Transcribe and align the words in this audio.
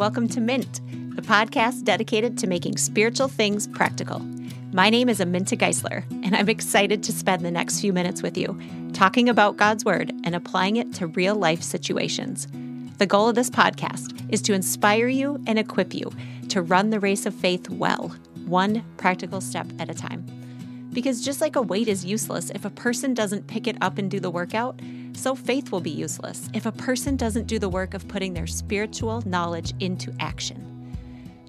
Welcome 0.00 0.28
to 0.28 0.40
Mint, 0.40 0.80
the 1.14 1.20
podcast 1.20 1.84
dedicated 1.84 2.38
to 2.38 2.46
making 2.46 2.78
spiritual 2.78 3.28
things 3.28 3.66
practical. 3.66 4.20
My 4.72 4.88
name 4.88 5.10
is 5.10 5.20
Aminta 5.20 5.58
Geisler, 5.58 6.10
and 6.24 6.34
I'm 6.34 6.48
excited 6.48 7.02
to 7.02 7.12
spend 7.12 7.44
the 7.44 7.50
next 7.50 7.82
few 7.82 7.92
minutes 7.92 8.22
with 8.22 8.38
you 8.38 8.58
talking 8.94 9.28
about 9.28 9.58
God's 9.58 9.84
Word 9.84 10.10
and 10.24 10.34
applying 10.34 10.76
it 10.76 10.94
to 10.94 11.06
real 11.06 11.34
life 11.34 11.62
situations. 11.62 12.48
The 12.96 13.04
goal 13.04 13.28
of 13.28 13.34
this 13.34 13.50
podcast 13.50 14.18
is 14.32 14.40
to 14.40 14.54
inspire 14.54 15.08
you 15.08 15.38
and 15.46 15.58
equip 15.58 15.92
you 15.92 16.10
to 16.48 16.62
run 16.62 16.88
the 16.88 16.98
race 16.98 17.26
of 17.26 17.34
faith 17.34 17.68
well, 17.68 18.08
one 18.46 18.82
practical 18.96 19.42
step 19.42 19.66
at 19.78 19.90
a 19.90 19.94
time. 19.94 20.24
Because 20.94 21.22
just 21.22 21.42
like 21.42 21.56
a 21.56 21.62
weight 21.62 21.88
is 21.88 22.06
useless 22.06 22.48
if 22.48 22.64
a 22.64 22.70
person 22.70 23.12
doesn't 23.12 23.48
pick 23.48 23.66
it 23.66 23.76
up 23.82 23.98
and 23.98 24.10
do 24.10 24.18
the 24.18 24.30
workout, 24.30 24.80
so 25.14 25.34
faith 25.34 25.70
will 25.70 25.80
be 25.80 25.90
useless 25.90 26.48
if 26.54 26.66
a 26.66 26.72
person 26.72 27.16
doesn't 27.16 27.46
do 27.46 27.58
the 27.58 27.68
work 27.68 27.94
of 27.94 28.08
putting 28.08 28.32
their 28.32 28.46
spiritual 28.46 29.22
knowledge 29.26 29.74
into 29.80 30.14
action. 30.20 30.96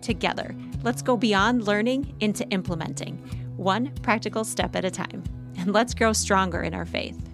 Together, 0.02 0.56
let's 0.84 1.02
go 1.02 1.16
beyond 1.16 1.68
learning 1.68 2.14
into 2.20 2.48
implementing, 2.50 3.18
one 3.58 3.92
practical 4.02 4.44
step 4.44 4.76
at 4.76 4.86
a 4.86 4.92
time, 4.92 5.24
and 5.58 5.74
let's 5.74 5.94
grow 5.94 6.12
stronger 6.12 6.62
in 6.62 6.74
our 6.74 6.86
faith. 6.86 7.31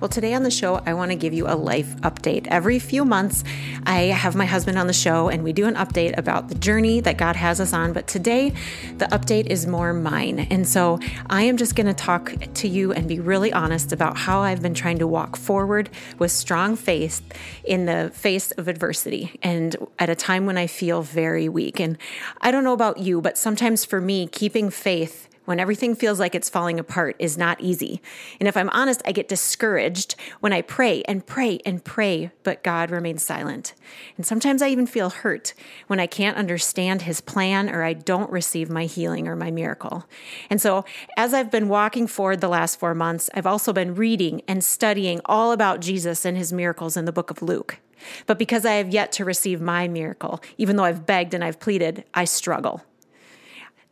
Well, 0.00 0.08
today 0.08 0.34
on 0.34 0.42
the 0.42 0.50
show, 0.50 0.82
I 0.84 0.94
want 0.94 1.12
to 1.12 1.16
give 1.16 1.32
you 1.32 1.46
a 1.46 1.54
life 1.54 1.94
update. 1.98 2.48
Every 2.48 2.80
few 2.80 3.04
months, 3.04 3.44
I 3.86 4.02
have 4.02 4.34
my 4.34 4.44
husband 4.44 4.76
on 4.76 4.88
the 4.88 4.92
show 4.92 5.28
and 5.28 5.44
we 5.44 5.52
do 5.52 5.66
an 5.66 5.76
update 5.76 6.18
about 6.18 6.48
the 6.48 6.56
journey 6.56 7.00
that 7.00 7.16
God 7.16 7.36
has 7.36 7.60
us 7.60 7.72
on. 7.72 7.92
But 7.92 8.08
today, 8.08 8.52
the 8.98 9.06
update 9.06 9.46
is 9.46 9.68
more 9.68 9.92
mine. 9.92 10.40
And 10.50 10.66
so 10.68 10.98
I 11.30 11.42
am 11.42 11.56
just 11.56 11.76
going 11.76 11.86
to 11.86 11.94
talk 11.94 12.34
to 12.54 12.68
you 12.68 12.92
and 12.92 13.06
be 13.06 13.20
really 13.20 13.52
honest 13.52 13.92
about 13.92 14.16
how 14.16 14.40
I've 14.40 14.60
been 14.60 14.74
trying 14.74 14.98
to 14.98 15.06
walk 15.06 15.36
forward 15.36 15.90
with 16.18 16.32
strong 16.32 16.74
faith 16.74 17.22
in 17.62 17.86
the 17.86 18.10
face 18.14 18.50
of 18.52 18.66
adversity 18.66 19.38
and 19.42 19.76
at 20.00 20.10
a 20.10 20.16
time 20.16 20.44
when 20.44 20.58
I 20.58 20.66
feel 20.66 21.02
very 21.02 21.48
weak. 21.48 21.78
And 21.78 21.98
I 22.40 22.50
don't 22.50 22.64
know 22.64 22.72
about 22.72 22.98
you, 22.98 23.20
but 23.20 23.38
sometimes 23.38 23.84
for 23.84 24.00
me, 24.00 24.26
keeping 24.26 24.70
faith 24.70 25.28
when 25.44 25.60
everything 25.60 25.94
feels 25.94 26.18
like 26.18 26.34
it's 26.34 26.48
falling 26.48 26.78
apart 26.78 27.16
is 27.18 27.36
not 27.36 27.60
easy. 27.60 28.00
And 28.40 28.48
if 28.48 28.56
I'm 28.56 28.70
honest, 28.70 29.02
I 29.04 29.12
get 29.12 29.28
discouraged 29.28 30.16
when 30.40 30.52
I 30.52 30.62
pray 30.62 31.02
and 31.02 31.26
pray 31.26 31.60
and 31.64 31.84
pray, 31.84 32.30
but 32.42 32.62
God 32.62 32.90
remains 32.90 33.22
silent. 33.22 33.74
And 34.16 34.24
sometimes 34.24 34.62
I 34.62 34.68
even 34.68 34.86
feel 34.86 35.10
hurt 35.10 35.54
when 35.86 36.00
I 36.00 36.06
can't 36.06 36.36
understand 36.36 37.02
his 37.02 37.20
plan 37.20 37.68
or 37.68 37.82
I 37.82 37.92
don't 37.92 38.30
receive 38.30 38.70
my 38.70 38.86
healing 38.86 39.28
or 39.28 39.36
my 39.36 39.50
miracle. 39.50 40.04
And 40.50 40.60
so, 40.60 40.84
as 41.16 41.34
I've 41.34 41.50
been 41.50 41.68
walking 41.68 42.06
forward 42.06 42.40
the 42.40 42.48
last 42.48 42.78
four 42.78 42.94
months, 42.94 43.30
I've 43.34 43.46
also 43.46 43.72
been 43.72 43.94
reading 43.94 44.42
and 44.48 44.64
studying 44.64 45.20
all 45.26 45.52
about 45.52 45.80
Jesus 45.80 46.24
and 46.24 46.36
his 46.36 46.52
miracles 46.52 46.96
in 46.96 47.04
the 47.04 47.12
book 47.12 47.30
of 47.30 47.42
Luke. 47.42 47.78
But 48.26 48.38
because 48.38 48.64
I 48.64 48.74
have 48.74 48.90
yet 48.90 49.12
to 49.12 49.24
receive 49.24 49.60
my 49.60 49.88
miracle, 49.88 50.40
even 50.58 50.76
though 50.76 50.84
I've 50.84 51.06
begged 51.06 51.34
and 51.34 51.44
I've 51.44 51.60
pleaded, 51.60 52.04
I 52.12 52.24
struggle. 52.24 52.82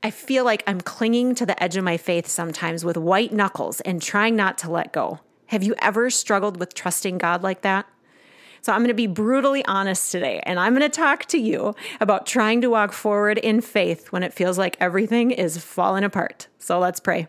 I 0.05 0.11
feel 0.11 0.45
like 0.45 0.65
I'm 0.67 0.81
clinging 0.81 1.37
to 1.37 1.47
the 1.47 1.61
edge 1.63 1.77
of 1.77 1.85
my 1.85 1.97
faith 1.97 2.27
sometimes 2.27 2.85
with 2.85 2.97
white 2.97 3.33
knuckles 3.33 3.81
and 3.83 4.03
trying 4.03 4.35
not 4.35 4.59
to 4.59 4.71
let 4.71 4.93
go. 4.93 5.21
Have 5.47 5.63
you 5.63 5.77
ever 5.79 6.11
struggled 6.11 6.59
with 6.59 6.75
trusting 6.75 7.19
God 7.19 7.45
like 7.45 7.63
that? 7.63 7.87
So 8.63 8.73
I'm 8.73 8.81
going 8.81 8.89
to 8.89 8.95
be 8.95 9.07
brutally 9.07 9.65
honest 9.65 10.11
today, 10.11 10.41
and 10.45 10.59
I'm 10.59 10.73
going 10.73 10.89
to 10.89 10.89
talk 10.89 11.27
to 11.27 11.39
you 11.39 11.75
about 12.01 12.27
trying 12.27 12.61
to 12.63 12.71
walk 12.71 12.93
forward 12.93 13.39
in 13.39 13.61
faith 13.61 14.11
when 14.11 14.23
it 14.23 14.33
feels 14.33 14.59
like 14.59 14.77
everything 14.81 15.31
is 15.31 15.59
falling 15.59 16.05
apart. 16.05 16.49
So 16.59 16.79
let's 16.79 17.01
pray. 17.01 17.29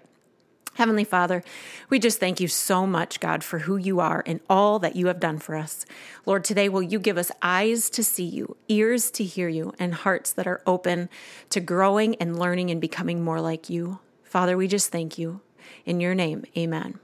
Heavenly 0.76 1.04
Father, 1.04 1.44
we 1.90 2.00
just 2.00 2.20
thank 2.20 2.40
you 2.40 2.48
so 2.48 2.88
much, 2.88 3.20
God, 3.20 3.44
for 3.44 3.60
who 3.60 3.78
you 3.78 4.00
are 4.00 4.24
and 4.26 4.40
all 4.50 4.80
that 4.80 4.96
you 4.96 5.06
have 5.08 5.20
done 5.20 5.38
for 5.38 5.56
us. 5.56 5.86
Lord, 6.26 6.44
today 6.44 6.68
will 6.68 6.82
you 6.82 7.00
give 7.00 7.18
us 7.18 7.32
eyes 7.44 7.92
to 7.92 8.04
see 8.04 8.24
you, 8.24 8.58
ears 8.68 9.12
to 9.12 9.24
hear 9.24 9.48
you, 9.48 9.74
and 9.78 9.94
hearts 9.94 10.34
that 10.34 10.48
are 10.48 10.62
open 10.66 11.10
to 11.52 11.60
growing 11.60 12.16
and 12.16 12.40
learning 12.40 12.72
and 12.72 12.82
becoming 12.82 13.24
more 13.24 13.40
like 13.40 13.70
you. 13.70 14.00
Father, 14.24 14.58
we 14.58 14.68
just 14.68 14.92
thank 14.92 15.20
you. 15.20 15.42
In 15.86 16.00
your 16.00 16.16
name, 16.16 16.44
amen. 16.58 17.00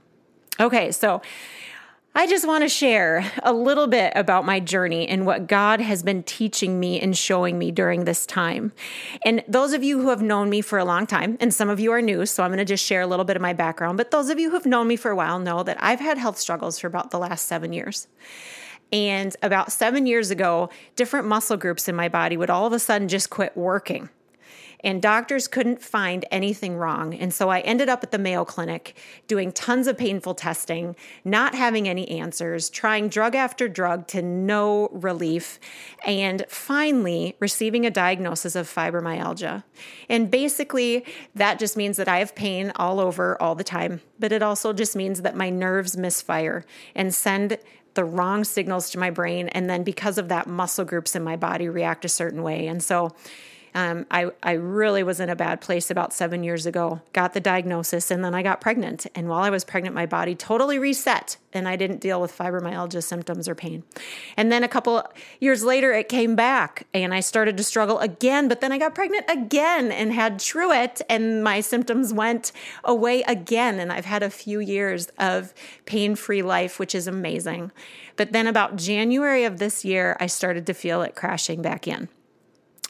Okay, 0.58 0.90
so 0.90 1.22
I 2.12 2.26
just 2.26 2.44
want 2.44 2.64
to 2.64 2.68
share 2.68 3.30
a 3.44 3.52
little 3.52 3.86
bit 3.86 4.12
about 4.16 4.44
my 4.44 4.58
journey 4.58 5.06
and 5.06 5.24
what 5.24 5.46
God 5.46 5.80
has 5.80 6.02
been 6.02 6.24
teaching 6.24 6.80
me 6.80 7.00
and 7.00 7.16
showing 7.16 7.56
me 7.56 7.70
during 7.70 8.04
this 8.04 8.26
time. 8.26 8.72
And 9.24 9.44
those 9.46 9.72
of 9.72 9.84
you 9.84 10.02
who 10.02 10.08
have 10.08 10.20
known 10.20 10.50
me 10.50 10.60
for 10.60 10.76
a 10.80 10.84
long 10.84 11.06
time, 11.06 11.36
and 11.38 11.54
some 11.54 11.68
of 11.68 11.78
you 11.78 11.92
are 11.92 12.02
new, 12.02 12.26
so 12.26 12.42
I'm 12.42 12.50
going 12.50 12.58
to 12.58 12.64
just 12.64 12.84
share 12.84 13.00
a 13.00 13.06
little 13.06 13.24
bit 13.24 13.36
of 13.36 13.42
my 13.42 13.52
background, 13.52 13.96
but 13.96 14.10
those 14.10 14.28
of 14.28 14.40
you 14.40 14.48
who 14.48 14.56
have 14.56 14.66
known 14.66 14.88
me 14.88 14.96
for 14.96 15.12
a 15.12 15.16
while 15.16 15.38
know 15.38 15.62
that 15.62 15.76
I've 15.80 16.00
had 16.00 16.18
health 16.18 16.36
struggles 16.36 16.80
for 16.80 16.88
about 16.88 17.12
the 17.12 17.18
last 17.18 17.46
seven 17.46 17.72
years. 17.72 18.08
And 18.92 19.36
about 19.40 19.70
seven 19.70 20.04
years 20.04 20.32
ago, 20.32 20.68
different 20.96 21.28
muscle 21.28 21.56
groups 21.56 21.88
in 21.88 21.94
my 21.94 22.08
body 22.08 22.36
would 22.36 22.50
all 22.50 22.66
of 22.66 22.72
a 22.72 22.80
sudden 22.80 23.06
just 23.06 23.30
quit 23.30 23.56
working 23.56 24.10
and 24.82 25.02
doctors 25.02 25.48
couldn't 25.48 25.82
find 25.82 26.24
anything 26.30 26.76
wrong. 26.76 27.14
And 27.14 27.32
so 27.32 27.48
I 27.48 27.60
ended 27.60 27.88
up 27.88 28.02
at 28.02 28.10
the 28.10 28.18
Mayo 28.18 28.44
Clinic 28.44 28.96
doing 29.26 29.52
tons 29.52 29.86
of 29.86 29.98
painful 29.98 30.34
testing, 30.34 30.96
not 31.24 31.54
having 31.54 31.88
any 31.88 32.08
answers, 32.08 32.70
trying 32.70 33.08
drug 33.08 33.34
after 33.34 33.68
drug 33.68 34.06
to 34.08 34.22
no 34.22 34.88
relief, 34.92 35.58
and 36.04 36.44
finally 36.48 37.36
receiving 37.40 37.84
a 37.84 37.90
diagnosis 37.90 38.56
of 38.56 38.68
fibromyalgia. 38.68 39.64
And 40.08 40.30
basically, 40.30 41.04
that 41.34 41.58
just 41.58 41.76
means 41.76 41.96
that 41.96 42.08
I 42.08 42.18
have 42.18 42.34
pain 42.34 42.72
all 42.76 43.00
over 43.00 43.40
all 43.40 43.54
the 43.54 43.64
time, 43.64 44.00
but 44.18 44.32
it 44.32 44.42
also 44.42 44.72
just 44.72 44.96
means 44.96 45.22
that 45.22 45.36
my 45.36 45.50
nerves 45.50 45.96
misfire 45.96 46.64
and 46.94 47.14
send 47.14 47.58
the 47.94 48.04
wrong 48.04 48.44
signals 48.44 48.90
to 48.90 48.98
my 48.98 49.10
brain. 49.10 49.48
And 49.48 49.68
then 49.68 49.82
because 49.82 50.18
of 50.18 50.28
that, 50.28 50.46
muscle 50.46 50.84
groups 50.84 51.16
in 51.16 51.24
my 51.24 51.36
body 51.36 51.68
react 51.68 52.04
a 52.04 52.08
certain 52.08 52.42
way. 52.42 52.66
And 52.66 52.82
so 52.82 53.14
um, 53.74 54.06
I, 54.10 54.30
I 54.42 54.52
really 54.52 55.02
was 55.02 55.20
in 55.20 55.28
a 55.28 55.36
bad 55.36 55.60
place 55.60 55.90
about 55.90 56.12
seven 56.12 56.42
years 56.42 56.66
ago, 56.66 57.00
got 57.12 57.34
the 57.34 57.40
diagnosis, 57.40 58.10
and 58.10 58.24
then 58.24 58.34
I 58.34 58.42
got 58.42 58.60
pregnant. 58.60 59.06
And 59.14 59.28
while 59.28 59.42
I 59.42 59.50
was 59.50 59.64
pregnant, 59.64 59.94
my 59.94 60.06
body 60.06 60.34
totally 60.34 60.78
reset 60.78 61.36
and 61.52 61.68
I 61.68 61.76
didn't 61.76 62.00
deal 62.00 62.20
with 62.20 62.36
fibromyalgia 62.36 63.02
symptoms 63.02 63.48
or 63.48 63.54
pain. 63.54 63.82
And 64.36 64.52
then 64.52 64.62
a 64.62 64.68
couple 64.68 65.02
years 65.40 65.64
later, 65.64 65.92
it 65.92 66.08
came 66.08 66.36
back 66.36 66.86
and 66.94 67.12
I 67.12 67.20
started 67.20 67.56
to 67.56 67.64
struggle 67.64 67.98
again, 67.98 68.48
but 68.48 68.60
then 68.60 68.72
I 68.72 68.78
got 68.78 68.94
pregnant 68.94 69.24
again 69.28 69.90
and 69.90 70.12
had 70.12 70.38
Truett, 70.38 71.02
and 71.08 71.42
my 71.42 71.60
symptoms 71.60 72.12
went 72.12 72.52
away 72.84 73.22
again. 73.22 73.80
And 73.80 73.92
I've 73.92 74.04
had 74.04 74.22
a 74.22 74.30
few 74.30 74.60
years 74.60 75.08
of 75.18 75.54
pain 75.86 76.14
free 76.14 76.42
life, 76.42 76.78
which 76.78 76.94
is 76.94 77.06
amazing. 77.06 77.72
But 78.16 78.32
then 78.32 78.46
about 78.46 78.76
January 78.76 79.44
of 79.44 79.58
this 79.58 79.84
year, 79.84 80.16
I 80.20 80.26
started 80.26 80.66
to 80.66 80.74
feel 80.74 81.02
it 81.02 81.14
crashing 81.14 81.62
back 81.62 81.88
in. 81.88 82.08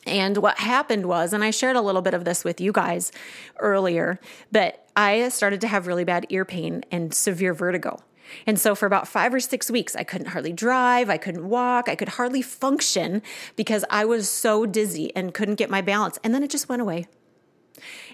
And 0.07 0.39
what 0.39 0.59
happened 0.59 1.07
was, 1.07 1.33
and 1.33 1.45
I 1.45 1.51
shared 1.51 1.77
a 1.77 1.83
little 1.83 2.03
bit 2.03 2.15
of 2.15 2.25
this 2.25 2.43
with 2.43 2.61
you 2.61 2.73
guys 2.73 3.13
earlier, 3.59 4.19
but 4.51 4.87
I 4.97 5.29
started 5.29 5.61
to 5.63 5.69
have 5.69 5.87
really 5.87 6.05
bad 6.05 6.27
ear 6.31 6.45
pain 6.45 6.85
and 6.91 7.13
severe 7.13 7.53
vertigo. 7.53 7.99
And 8.47 8.59
so 8.59 8.75
for 8.75 8.87
about 8.87 9.09
five 9.09 9.35
or 9.35 9.41
six 9.41 9.71
weeks, 9.71 9.97
I 9.97 10.05
couldn't 10.05 10.29
hardly 10.29 10.53
drive, 10.53 11.11
I 11.11 11.19
couldn't 11.19 11.49
walk, 11.49 11.89
I 11.89 11.97
could 11.97 12.11
hardly 12.11 12.43
function 12.43 13.23
because 13.57 13.85
I 13.91 14.05
was 14.05 14.29
so 14.29 14.67
dizzy 14.67 15.15
and 15.17 15.35
couldn't 15.35 15.57
get 15.57 15.71
my 15.71 15.81
balance. 15.81 16.19
And 16.23 16.33
then 16.33 16.43
it 16.43 16.51
just 16.51 16.69
went 16.69 16.83
away. 16.83 17.07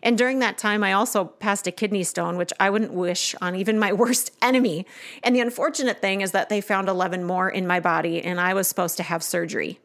And 0.03 0.17
during 0.17 0.39
that 0.39 0.59
time, 0.59 0.85
I 0.85 0.93
also 0.93 1.25
passed 1.25 1.67
a 1.67 1.73
kidney 1.73 2.05
stone, 2.05 2.37
which 2.37 2.53
I 2.61 2.71
wouldn't 2.71 2.93
wish 2.93 3.35
on 3.41 3.57
even 3.57 3.79
my 3.79 3.93
worst 3.93 4.31
enemy. 4.41 4.87
And 5.23 5.35
the 5.35 5.41
unfortunate 5.41 6.01
thing 6.01 6.21
is 6.21 6.33
that 6.33 6.49
they 6.49 6.61
found 6.61 6.89
11 6.89 7.25
more 7.25 7.49
in 7.49 7.67
my 7.67 7.81
body, 7.81 8.23
and 8.23 8.41
I 8.41 8.55
was 8.55 8.69
supposed 8.69 8.97
to 8.99 9.03
have 9.03 9.23
surgery. 9.23 9.81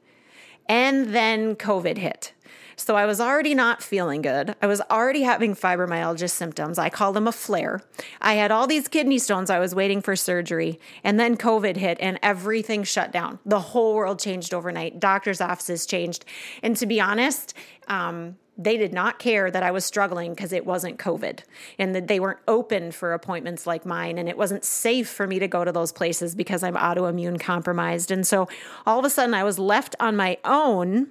And 0.72 1.14
then 1.14 1.58
COVID 1.58 1.98
hit. 1.98 2.32
So 2.78 2.96
I 2.96 3.06
was 3.06 3.20
already 3.20 3.54
not 3.54 3.84
feeling 3.84 4.22
good. 4.22 4.56
I 4.62 4.68
was 4.68 4.80
already 4.90 5.24
having 5.24 5.54
fibromyalgia 5.54 6.30
symptoms. 6.30 6.80
I 6.80 6.88
call 6.90 7.12
them 7.12 7.28
a 7.28 7.34
flare. 7.34 7.82
I 8.22 8.36
had 8.36 8.52
all 8.52 8.68
these 8.68 8.88
kidney 8.88 9.20
stones. 9.20 9.50
I 9.50 9.60
was 9.60 9.76
waiting 9.76 10.02
for 10.02 10.16
surgery. 10.16 10.80
And 11.04 11.20
then 11.20 11.36
COVID 11.36 11.76
hit 11.76 11.98
and 12.00 12.18
everything 12.24 12.86
shut 12.86 13.12
down. 13.12 13.40
The 13.46 13.60
whole 13.60 13.96
world 13.96 14.18
changed 14.18 14.54
overnight. 14.54 14.98
Doctors' 14.98 15.42
offices 15.42 15.86
changed. 15.86 16.24
And 16.64 16.78
to 16.78 16.86
be 16.86 17.02
honest, 17.02 17.54
um, 17.90 18.38
they 18.58 18.78
did 18.78 18.94
not 18.94 19.18
care 19.18 19.50
that 19.50 19.64
I 19.64 19.72
was 19.72 19.86
struggling 19.86 20.34
because 20.34 20.52
it 20.52 20.66
wasn't 20.66 21.00
COVID 21.00 21.40
and 21.80 21.96
that 21.96 22.08
they 22.08 22.20
weren't 22.20 22.40
open 22.48 22.92
for 22.92 23.14
appointments 23.14 23.66
like 23.66 23.86
mine. 23.86 24.18
And 24.18 24.28
it 24.28 24.38
wasn't 24.38 24.66
safe 24.66 25.10
for 25.10 25.26
me 25.26 25.40
to 25.40 25.48
go 25.48 25.64
to 25.64 25.72
those 25.72 25.92
places 25.92 26.36
because 26.36 26.62
I'm 26.62 26.76
autoimmune 26.76 27.40
compromised. 27.40 28.12
And 28.12 28.28
so 28.28 28.48
all 28.86 29.00
of 29.00 29.06
a 29.06 29.10
sudden 29.10 29.34
I 29.34 29.44
was 29.44 29.58
left 29.58 29.96
on 30.00 30.16
my 30.16 30.38
own 30.44 31.08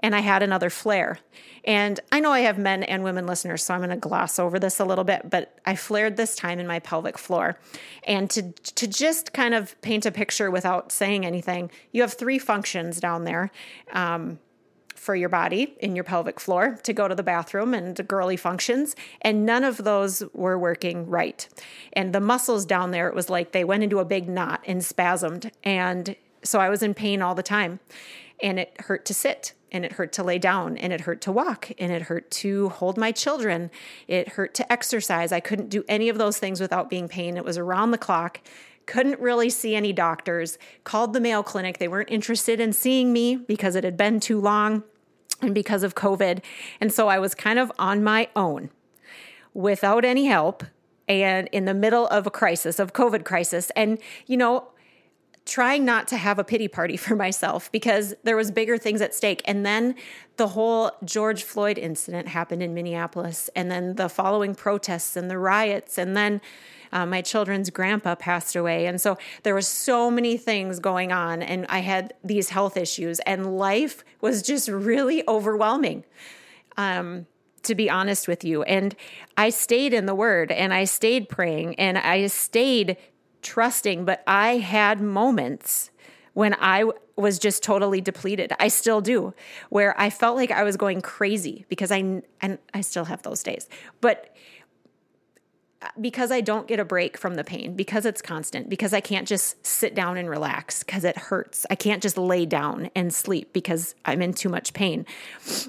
and 0.00 0.14
I 0.14 0.20
had 0.20 0.42
another 0.42 0.70
flare. 0.70 1.18
And 1.64 1.98
I 2.12 2.20
know 2.20 2.30
I 2.30 2.40
have 2.40 2.58
men 2.58 2.82
and 2.84 3.02
women 3.02 3.26
listeners, 3.26 3.64
so 3.64 3.74
I'm 3.74 3.80
going 3.80 3.90
to 3.90 3.96
gloss 3.96 4.38
over 4.38 4.58
this 4.58 4.78
a 4.78 4.84
little 4.84 5.02
bit, 5.02 5.28
but 5.28 5.58
I 5.64 5.74
flared 5.74 6.16
this 6.16 6.36
time 6.36 6.60
in 6.60 6.66
my 6.66 6.78
pelvic 6.78 7.18
floor. 7.18 7.58
And 8.04 8.30
to, 8.30 8.52
to 8.52 8.86
just 8.86 9.32
kind 9.32 9.52
of 9.52 9.80
paint 9.80 10.06
a 10.06 10.12
picture 10.12 10.50
without 10.50 10.92
saying 10.92 11.26
anything, 11.26 11.70
you 11.90 12.02
have 12.02 12.12
three 12.12 12.38
functions 12.38 13.00
down 13.00 13.24
there. 13.24 13.50
Um, 13.92 14.38
for 14.96 15.14
your 15.14 15.28
body 15.28 15.76
in 15.80 15.94
your 15.94 16.04
pelvic 16.04 16.40
floor 16.40 16.78
to 16.82 16.92
go 16.92 17.06
to 17.06 17.14
the 17.14 17.22
bathroom 17.22 17.74
and 17.74 18.06
girly 18.08 18.36
functions. 18.36 18.96
And 19.22 19.46
none 19.46 19.64
of 19.64 19.78
those 19.84 20.22
were 20.32 20.58
working 20.58 21.08
right. 21.08 21.48
And 21.92 22.12
the 22.12 22.20
muscles 22.20 22.64
down 22.64 22.90
there, 22.90 23.08
it 23.08 23.14
was 23.14 23.30
like 23.30 23.52
they 23.52 23.64
went 23.64 23.82
into 23.82 23.98
a 23.98 24.04
big 24.04 24.28
knot 24.28 24.62
and 24.66 24.80
spasmed. 24.80 25.50
And 25.62 26.16
so 26.42 26.58
I 26.58 26.68
was 26.68 26.82
in 26.82 26.94
pain 26.94 27.22
all 27.22 27.34
the 27.34 27.42
time. 27.42 27.80
And 28.42 28.58
it 28.58 28.78
hurt 28.80 29.06
to 29.06 29.14
sit 29.14 29.54
and 29.72 29.84
it 29.84 29.92
hurt 29.92 30.12
to 30.12 30.22
lay 30.22 30.38
down 30.38 30.76
and 30.76 30.92
it 30.92 31.02
hurt 31.02 31.20
to 31.22 31.32
walk 31.32 31.70
and 31.78 31.90
it 31.90 32.02
hurt 32.02 32.30
to 32.30 32.68
hold 32.68 32.96
my 32.98 33.12
children. 33.12 33.70
It 34.08 34.28
hurt 34.30 34.54
to 34.54 34.72
exercise. 34.72 35.32
I 35.32 35.40
couldn't 35.40 35.70
do 35.70 35.84
any 35.88 36.08
of 36.08 36.18
those 36.18 36.38
things 36.38 36.60
without 36.60 36.90
being 36.90 37.08
pain. 37.08 37.36
It 37.36 37.44
was 37.44 37.58
around 37.58 37.90
the 37.90 37.98
clock. 37.98 38.40
Couldn't 38.86 39.20
really 39.20 39.50
see 39.50 39.74
any 39.74 39.92
doctors. 39.92 40.58
Called 40.84 41.12
the 41.12 41.20
Mayo 41.20 41.42
Clinic. 41.42 41.78
They 41.78 41.88
weren't 41.88 42.10
interested 42.10 42.60
in 42.60 42.72
seeing 42.72 43.12
me 43.12 43.36
because 43.36 43.74
it 43.74 43.84
had 43.84 43.96
been 43.96 44.20
too 44.20 44.40
long 44.40 44.84
and 45.42 45.54
because 45.54 45.82
of 45.82 45.94
COVID. 45.94 46.42
And 46.80 46.92
so 46.92 47.08
I 47.08 47.18
was 47.18 47.34
kind 47.34 47.58
of 47.58 47.70
on 47.78 48.02
my 48.02 48.28
own 48.34 48.70
without 49.54 50.04
any 50.04 50.26
help 50.26 50.64
and 51.08 51.48
in 51.52 51.64
the 51.64 51.74
middle 51.74 52.06
of 52.08 52.26
a 52.26 52.30
crisis, 52.30 52.78
of 52.78 52.92
COVID 52.92 53.24
crisis. 53.24 53.70
And, 53.76 53.98
you 54.26 54.36
know, 54.36 54.68
trying 55.46 55.84
not 55.84 56.08
to 56.08 56.16
have 56.16 56.38
a 56.38 56.44
pity 56.44 56.68
party 56.68 56.96
for 57.04 57.16
myself 57.16 57.72
because 57.72 58.14
there 58.24 58.36
was 58.36 58.50
bigger 58.50 58.76
things 58.76 59.00
at 59.00 59.14
stake. 59.14 59.40
And 59.46 59.64
then 59.64 59.94
the 60.36 60.48
whole 60.48 60.90
George 61.04 61.44
Floyd 61.44 61.78
incident 61.78 62.28
happened 62.28 62.62
in 62.62 62.74
Minneapolis 62.74 63.48
and 63.56 63.70
then 63.70 63.94
the 63.94 64.08
following 64.08 64.54
protests 64.54 65.16
and 65.16 65.30
the 65.30 65.38
riots 65.38 65.96
and 65.96 66.14
then 66.14 66.42
uh, 66.92 67.06
my 67.06 67.20
children's 67.20 67.70
grandpa 67.70 68.14
passed 68.14 68.54
away. 68.54 68.86
And 68.86 69.00
so 69.00 69.16
there 69.42 69.54
was 69.54 69.66
so 69.66 70.10
many 70.10 70.36
things 70.36 70.78
going 70.78 71.10
on 71.10 71.42
and 71.42 71.66
I 71.68 71.78
had 71.78 72.12
these 72.22 72.50
health 72.50 72.76
issues 72.76 73.18
and 73.20 73.56
life 73.56 74.04
was 74.20 74.42
just 74.42 74.68
really 74.68 75.26
overwhelming 75.26 76.04
um, 76.76 77.26
to 77.62 77.74
be 77.74 77.90
honest 77.90 78.28
with 78.28 78.44
you. 78.44 78.62
And 78.62 78.94
I 79.36 79.50
stayed 79.50 79.92
in 79.92 80.06
the 80.06 80.14
word 80.14 80.52
and 80.52 80.72
I 80.72 80.84
stayed 80.84 81.28
praying 81.28 81.74
and 81.76 81.98
I 81.98 82.26
stayed 82.28 82.96
trusting, 83.42 84.04
but 84.04 84.22
I 84.26 84.56
had 84.58 85.00
moments 85.00 85.90
when 86.34 86.54
I 86.60 86.84
was 87.16 87.38
just 87.38 87.62
totally 87.62 88.00
depleted. 88.00 88.52
I 88.60 88.68
still 88.68 89.00
do, 89.00 89.32
where 89.70 89.98
I 89.98 90.10
felt 90.10 90.36
like 90.36 90.50
I 90.50 90.64
was 90.64 90.76
going 90.76 91.00
crazy 91.00 91.64
because 91.68 91.90
I 91.90 92.22
and 92.42 92.58
I 92.74 92.82
still 92.82 93.06
have 93.06 93.22
those 93.22 93.42
days. 93.42 93.68
But 94.02 94.34
uh, 95.80 95.88
because 96.00 96.30
I 96.30 96.42
don't 96.42 96.66
get 96.66 96.78
a 96.78 96.84
break 96.84 97.16
from 97.16 97.34
the 97.34 97.44
pain, 97.44 97.74
because 97.74 98.04
it's 98.04 98.20
constant, 98.20 98.68
because 98.68 98.92
I 98.92 99.00
can't 99.00 99.26
just 99.26 99.64
sit 99.64 99.94
down 99.94 100.16
and 100.16 100.28
relax 100.28 100.82
because 100.82 101.04
it 101.04 101.16
hurts. 101.16 101.64
I 101.70 101.74
can't 101.74 102.02
just 102.02 102.18
lay 102.18 102.44
down 102.44 102.90
and 102.94 103.14
sleep 103.14 103.52
because 103.52 103.94
I'm 104.04 104.20
in 104.20 104.34
too 104.34 104.48
much 104.48 104.74
pain. 104.74 105.06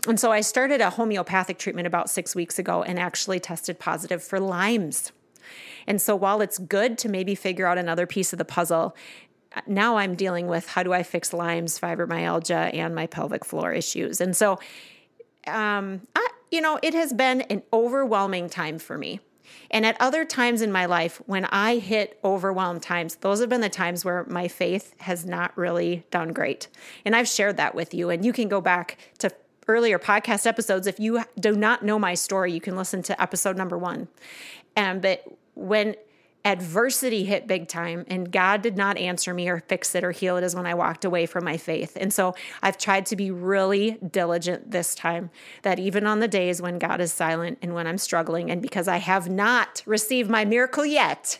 And 0.07 0.19
so 0.19 0.31
I 0.31 0.41
started 0.41 0.81
a 0.81 0.89
homeopathic 0.89 1.59
treatment 1.59 1.87
about 1.87 2.09
6 2.09 2.35
weeks 2.35 2.59
ago 2.59 2.83
and 2.83 2.99
actually 2.99 3.39
tested 3.39 3.79
positive 3.79 4.23
for 4.23 4.39
Lyme's. 4.39 5.11
And 5.85 6.01
so 6.01 6.15
while 6.15 6.41
it's 6.41 6.57
good 6.57 6.97
to 6.99 7.09
maybe 7.09 7.35
figure 7.35 7.67
out 7.67 7.77
another 7.77 8.05
piece 8.05 8.33
of 8.33 8.39
the 8.39 8.45
puzzle, 8.45 8.95
now 9.65 9.97
I'm 9.97 10.15
dealing 10.15 10.47
with 10.47 10.67
how 10.67 10.83
do 10.83 10.93
I 10.93 11.03
fix 11.03 11.33
Lyme's, 11.33 11.79
fibromyalgia, 11.79 12.73
and 12.73 12.93
my 12.93 13.07
pelvic 13.07 13.45
floor 13.45 13.71
issues. 13.71 14.21
And 14.21 14.35
so, 14.35 14.59
um, 15.47 16.01
I, 16.15 16.27
you 16.51 16.61
know, 16.61 16.79
it 16.83 16.93
has 16.93 17.13
been 17.13 17.41
an 17.41 17.63
overwhelming 17.73 18.49
time 18.49 18.79
for 18.79 18.97
me. 18.97 19.19
And 19.71 19.85
at 19.85 19.99
other 19.99 20.25
times 20.25 20.61
in 20.61 20.71
my 20.71 20.85
life, 20.85 21.21
when 21.25 21.45
I 21.45 21.77
hit 21.77 22.19
overwhelmed 22.23 22.83
times, 22.83 23.15
those 23.15 23.39
have 23.39 23.49
been 23.49 23.61
the 23.61 23.69
times 23.69 24.05
where 24.05 24.25
my 24.25 24.47
faith 24.47 24.93
has 24.99 25.25
not 25.25 25.57
really 25.57 26.05
done 26.11 26.33
great. 26.33 26.67
And 27.05 27.15
I've 27.15 27.27
shared 27.27 27.57
that 27.57 27.75
with 27.75 27.93
you. 27.93 28.09
And 28.09 28.23
you 28.23 28.33
can 28.33 28.47
go 28.47 28.61
back 28.61 28.97
to 29.19 29.31
earlier 29.67 29.99
podcast 29.99 30.45
episodes. 30.45 30.87
If 30.87 30.99
you 30.99 31.23
do 31.39 31.53
not 31.53 31.83
know 31.83 31.99
my 31.99 32.13
story, 32.13 32.53
you 32.53 32.61
can 32.61 32.75
listen 32.77 33.01
to 33.03 33.21
episode 33.21 33.57
number 33.57 33.77
one. 33.77 34.07
And 34.77 35.01
but 35.01 35.25
when 35.55 35.95
adversity 36.45 37.25
hit 37.25 37.45
big 37.45 37.67
time 37.67 38.05
and 38.07 38.31
God 38.31 38.61
did 38.61 38.77
not 38.77 38.97
answer 38.97 39.33
me 39.33 39.49
or 39.49 39.59
fix 39.67 39.93
it 39.95 40.03
or 40.03 40.11
heal 40.11 40.37
it 40.37 40.43
is 40.45 40.55
when 40.55 40.65
I 40.65 40.75
walked 40.75 41.03
away 41.03 41.25
from 41.25 41.43
my 41.43 41.57
faith. 41.57 41.97
And 41.99 42.13
so 42.13 42.35
I've 42.63 42.77
tried 42.77 43.05
to 43.07 43.17
be 43.17 43.31
really 43.31 43.97
diligent 44.09 44.71
this 44.71 44.95
time 44.95 45.29
that 45.63 45.77
even 45.77 46.07
on 46.07 46.21
the 46.21 46.27
days 46.27 46.61
when 46.61 46.79
God 46.79 47.01
is 47.01 47.11
silent 47.11 47.57
and 47.61 47.73
when 47.73 47.85
I'm 47.85 47.97
struggling, 47.97 48.49
and 48.49 48.61
because 48.61 48.87
I 48.87 48.97
have 48.97 49.27
not 49.29 49.83
received 49.85 50.29
my 50.29 50.45
miracle 50.45 50.85
yet, 50.85 51.39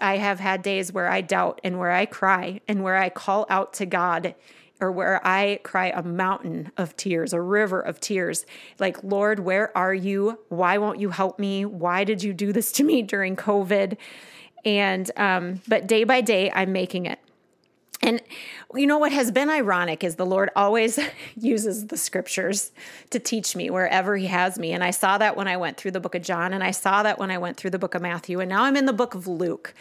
I 0.00 0.16
have 0.16 0.40
had 0.40 0.62
days 0.62 0.90
where 0.90 1.10
I 1.10 1.20
doubt 1.20 1.60
and 1.62 1.78
where 1.78 1.92
I 1.92 2.06
cry 2.06 2.60
and 2.66 2.82
where 2.82 2.96
I 2.96 3.10
call 3.10 3.46
out 3.50 3.74
to 3.74 3.84
God 3.84 4.34
or 4.80 4.92
where 4.92 5.20
I 5.26 5.60
cry 5.62 5.92
a 5.94 6.02
mountain 6.02 6.70
of 6.76 6.96
tears, 6.96 7.32
a 7.32 7.40
river 7.40 7.80
of 7.80 8.00
tears, 8.00 8.46
like, 8.78 9.02
Lord, 9.02 9.40
where 9.40 9.76
are 9.76 9.94
you? 9.94 10.38
Why 10.48 10.78
won't 10.78 11.00
you 11.00 11.10
help 11.10 11.38
me? 11.38 11.64
Why 11.64 12.04
did 12.04 12.22
you 12.22 12.32
do 12.32 12.52
this 12.52 12.70
to 12.72 12.84
me 12.84 13.02
during 13.02 13.36
COVID? 13.36 13.96
And, 14.64 15.10
um, 15.16 15.60
but 15.66 15.86
day 15.86 16.04
by 16.04 16.20
day, 16.20 16.50
I'm 16.54 16.72
making 16.72 17.06
it. 17.06 17.18
And 18.00 18.22
you 18.74 18.86
know 18.86 18.98
what 18.98 19.10
has 19.10 19.32
been 19.32 19.50
ironic 19.50 20.04
is 20.04 20.14
the 20.14 20.26
Lord 20.26 20.50
always 20.54 21.00
uses 21.36 21.88
the 21.88 21.96
scriptures 21.96 22.70
to 23.10 23.18
teach 23.18 23.56
me 23.56 23.70
wherever 23.70 24.16
He 24.16 24.26
has 24.26 24.58
me. 24.58 24.72
And 24.72 24.84
I 24.84 24.92
saw 24.92 25.18
that 25.18 25.36
when 25.36 25.48
I 25.48 25.56
went 25.56 25.76
through 25.76 25.90
the 25.90 26.00
book 26.00 26.14
of 26.14 26.22
John, 26.22 26.52
and 26.52 26.62
I 26.62 26.70
saw 26.70 27.02
that 27.02 27.18
when 27.18 27.30
I 27.30 27.38
went 27.38 27.56
through 27.56 27.70
the 27.70 27.78
book 27.78 27.94
of 27.96 28.02
Matthew, 28.02 28.38
and 28.38 28.48
now 28.48 28.64
I'm 28.64 28.76
in 28.76 28.86
the 28.86 28.92
book 28.92 29.14
of 29.14 29.26
Luke. 29.26 29.74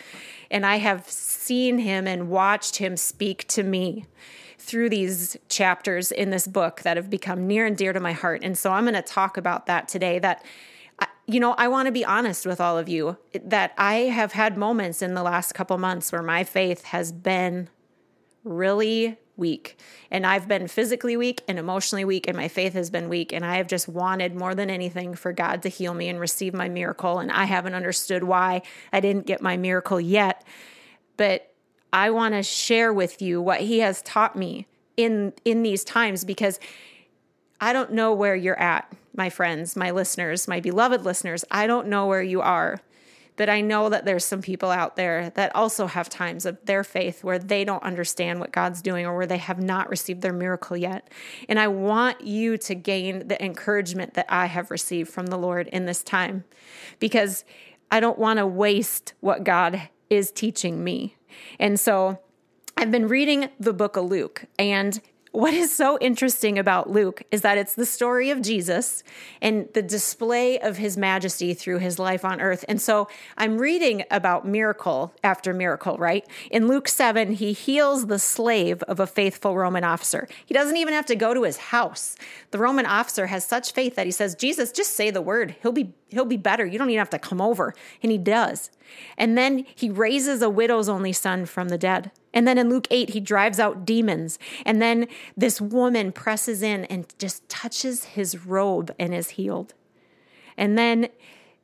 And 0.49 0.65
I 0.65 0.77
have 0.77 1.07
seen 1.07 1.77
Him 1.77 2.07
and 2.07 2.29
watched 2.29 2.77
Him 2.77 2.97
speak 2.97 3.47
to 3.49 3.61
me 3.61 4.05
through 4.57 4.89
these 4.89 5.37
chapters 5.49 6.11
in 6.11 6.29
this 6.29 6.47
book 6.47 6.81
that 6.81 6.97
have 6.97 7.09
become 7.09 7.47
near 7.47 7.65
and 7.65 7.77
dear 7.77 7.93
to 7.93 7.99
my 7.99 8.13
heart. 8.13 8.41
And 8.43 8.57
so 8.57 8.71
I'm 8.71 8.83
going 8.83 8.95
to 8.95 9.01
talk 9.01 9.37
about 9.37 9.65
that 9.67 9.87
today 9.87 10.19
that 10.19 10.43
uh, 10.99 11.05
you 11.27 11.39
know, 11.39 11.53
I 11.53 11.67
want 11.67 11.85
to 11.85 11.91
be 11.91 12.03
honest 12.03 12.45
with 12.45 12.59
all 12.59 12.77
of 12.77 12.89
you 12.89 13.17
that 13.43 13.73
I 13.77 13.95
have 13.95 14.31
had 14.31 14.57
moments 14.57 15.01
in 15.01 15.13
the 15.13 15.23
last 15.23 15.53
couple 15.53 15.77
months 15.77 16.11
where 16.11 16.23
my 16.23 16.43
faith 16.43 16.85
has 16.85 17.11
been 17.11 17.69
really 18.43 19.17
weak. 19.35 19.77
And 20.09 20.25
I've 20.25 20.47
been 20.47 20.67
physically 20.67 21.15
weak 21.15 21.43
and 21.47 21.59
emotionally 21.59 22.03
weak, 22.03 22.27
and 22.27 22.35
my 22.35 22.47
faith 22.47 22.73
has 22.73 22.89
been 22.89 23.07
weak. 23.07 23.31
And 23.31 23.45
I 23.45 23.57
have 23.57 23.67
just 23.67 23.87
wanted 23.87 24.35
more 24.35 24.55
than 24.55 24.69
anything 24.69 25.13
for 25.13 25.31
God 25.31 25.61
to 25.61 25.69
heal 25.69 25.93
me 25.93 26.09
and 26.09 26.19
receive 26.19 26.53
my 26.53 26.67
miracle. 26.67 27.19
And 27.19 27.31
I 27.31 27.45
haven't 27.45 27.75
understood 27.75 28.23
why 28.23 28.63
I 28.91 28.99
didn't 28.99 29.27
get 29.27 29.41
my 29.41 29.55
miracle 29.55 30.01
yet. 30.01 30.43
But 31.15 31.46
I 31.93 32.09
want 32.09 32.33
to 32.33 32.43
share 32.43 32.91
with 32.91 33.21
you 33.21 33.41
what 33.41 33.61
he 33.61 33.79
has 33.79 34.01
taught 34.01 34.35
me 34.35 34.67
in 34.95 35.33
in 35.45 35.63
these 35.63 35.83
times 35.83 36.25
because 36.25 36.59
I 37.59 37.73
don't 37.73 37.91
know 37.91 38.13
where 38.13 38.35
you're 38.35 38.59
at, 38.59 38.91
my 39.15 39.29
friends, 39.29 39.75
my 39.75 39.91
listeners, 39.91 40.47
my 40.47 40.59
beloved 40.59 41.03
listeners. 41.03 41.43
I 41.49 41.67
don't 41.67 41.87
know 41.87 42.05
where 42.05 42.21
you 42.21 42.41
are. 42.41 42.81
But 43.37 43.49
I 43.49 43.61
know 43.61 43.89
that 43.89 44.03
there's 44.03 44.25
some 44.25 44.41
people 44.41 44.71
out 44.71 44.95
there 44.95 45.29
that 45.35 45.55
also 45.55 45.85
have 45.85 46.09
times 46.09 46.45
of 46.47 46.57
their 46.65 46.83
faith 46.83 47.23
where 47.23 47.37
they 47.37 47.63
don't 47.63 47.83
understand 47.83 48.39
what 48.39 48.51
God's 48.51 48.81
doing 48.81 49.05
or 49.05 49.15
where 49.15 49.27
they 49.27 49.37
have 49.37 49.61
not 49.61 49.89
received 49.89 50.23
their 50.23 50.33
miracle 50.33 50.75
yet. 50.75 51.07
And 51.47 51.59
I 51.59 51.67
want 51.67 52.21
you 52.21 52.57
to 52.57 52.73
gain 52.73 53.27
the 53.27 53.43
encouragement 53.43 54.15
that 54.15 54.25
I 54.27 54.47
have 54.47 54.71
received 54.71 55.11
from 55.11 55.27
the 55.27 55.37
Lord 55.37 55.67
in 55.67 55.85
this 55.85 56.01
time 56.01 56.45
because 56.99 57.45
I 57.91 57.99
don't 57.99 58.17
want 58.17 58.39
to 58.39 58.47
waste 58.47 59.13
what 59.19 59.43
God 59.43 59.87
is 60.09 60.31
teaching 60.31 60.83
me. 60.83 61.16
And 61.59 61.79
so 61.79 62.19
I've 62.75 62.91
been 62.91 63.07
reading 63.07 63.49
the 63.59 63.73
book 63.73 63.97
of 63.97 64.05
Luke, 64.05 64.45
and 64.57 65.01
what 65.37 65.53
is 65.53 65.71
so 65.71 65.99
interesting 65.99 66.57
about 66.57 66.89
Luke 66.89 67.21
is 67.29 67.41
that 67.41 67.59
it's 67.59 67.75
the 67.75 67.85
story 67.85 68.31
of 68.31 68.41
Jesus 68.41 69.03
and 69.39 69.69
the 69.75 69.83
display 69.83 70.57
of 70.57 70.77
his 70.77 70.97
majesty 70.97 71.53
through 71.53 71.77
his 71.77 71.99
life 71.99 72.25
on 72.25 72.41
earth. 72.41 72.65
And 72.67 72.81
so 72.81 73.07
I'm 73.37 73.59
reading 73.59 74.03
about 74.09 74.47
miracle 74.47 75.13
after 75.23 75.53
miracle, 75.53 75.95
right? 75.97 76.27
In 76.49 76.67
Luke 76.67 76.87
7, 76.87 77.33
he 77.33 77.53
heals 77.53 78.07
the 78.07 78.17
slave 78.17 78.81
of 78.83 78.99
a 78.99 79.05
faithful 79.05 79.55
Roman 79.55 79.83
officer. 79.83 80.27
He 80.43 80.55
doesn't 80.55 80.77
even 80.77 80.95
have 80.95 81.05
to 81.05 81.15
go 81.15 81.35
to 81.35 81.43
his 81.43 81.57
house. 81.57 82.15
The 82.49 82.57
Roman 82.57 82.87
officer 82.87 83.27
has 83.27 83.45
such 83.45 83.73
faith 83.73 83.95
that 83.95 84.07
he 84.07 84.11
says, 84.11 84.33
Jesus, 84.33 84.71
just 84.71 84.95
say 84.95 85.11
the 85.11 85.21
word. 85.21 85.55
He'll 85.61 85.71
be 85.71 85.93
he'll 86.09 86.25
be 86.25 86.37
better. 86.37 86.65
You 86.65 86.79
don't 86.79 86.89
even 86.89 86.99
have 86.99 87.09
to 87.11 87.19
come 87.19 87.41
over. 87.41 87.75
And 88.01 88.11
he 88.11 88.17
does. 88.17 88.71
And 89.17 89.37
then 89.37 89.65
he 89.75 89.89
raises 89.89 90.41
a 90.41 90.49
widow's 90.49 90.89
only 90.89 91.13
son 91.13 91.45
from 91.45 91.69
the 91.69 91.77
dead. 91.77 92.11
And 92.33 92.47
then 92.47 92.57
in 92.57 92.69
Luke 92.69 92.87
8, 92.91 93.09
he 93.09 93.19
drives 93.19 93.59
out 93.59 93.85
demons. 93.85 94.37
And 94.65 94.81
then 94.81 95.07
this 95.35 95.59
woman 95.59 96.11
presses 96.11 96.61
in 96.61 96.85
and 96.85 97.05
just 97.17 97.47
touches 97.49 98.05
his 98.05 98.45
robe 98.45 98.93
and 98.99 99.13
is 99.13 99.31
healed. 99.31 99.73
And 100.57 100.77
then 100.77 101.09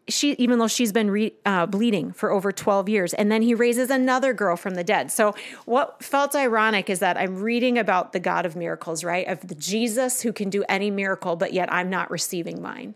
she, 0.08 0.34
even 0.34 0.60
though 0.60 0.68
she's 0.68 0.92
been 0.92 1.10
re, 1.10 1.34
uh, 1.46 1.66
bleeding 1.66 2.12
for 2.12 2.32
over 2.32 2.52
12 2.52 2.90
years, 2.90 3.14
and 3.14 3.32
then 3.32 3.42
he 3.42 3.54
raises 3.54 3.90
another 3.90 4.34
girl 4.34 4.56
from 4.56 4.76
the 4.76 4.84
dead. 4.84 5.12
So, 5.12 5.34
what 5.66 6.04
felt 6.04 6.36
ironic 6.36 6.90
is 6.90 7.00
that 7.00 7.18
I'm 7.18 7.42
reading 7.42 7.78
about 7.78 8.12
the 8.12 8.20
God 8.20 8.46
of 8.46 8.56
miracles, 8.56 9.04
right? 9.04 9.28
Of 9.28 9.48
the 9.48 9.56
Jesus 9.56 10.22
who 10.22 10.34
can 10.34 10.50
do 10.50 10.64
any 10.68 10.92
miracle, 10.92 11.36
but 11.36 11.54
yet 11.54 11.72
I'm 11.72 11.90
not 11.90 12.12
receiving 12.12 12.62
mine. 12.62 12.96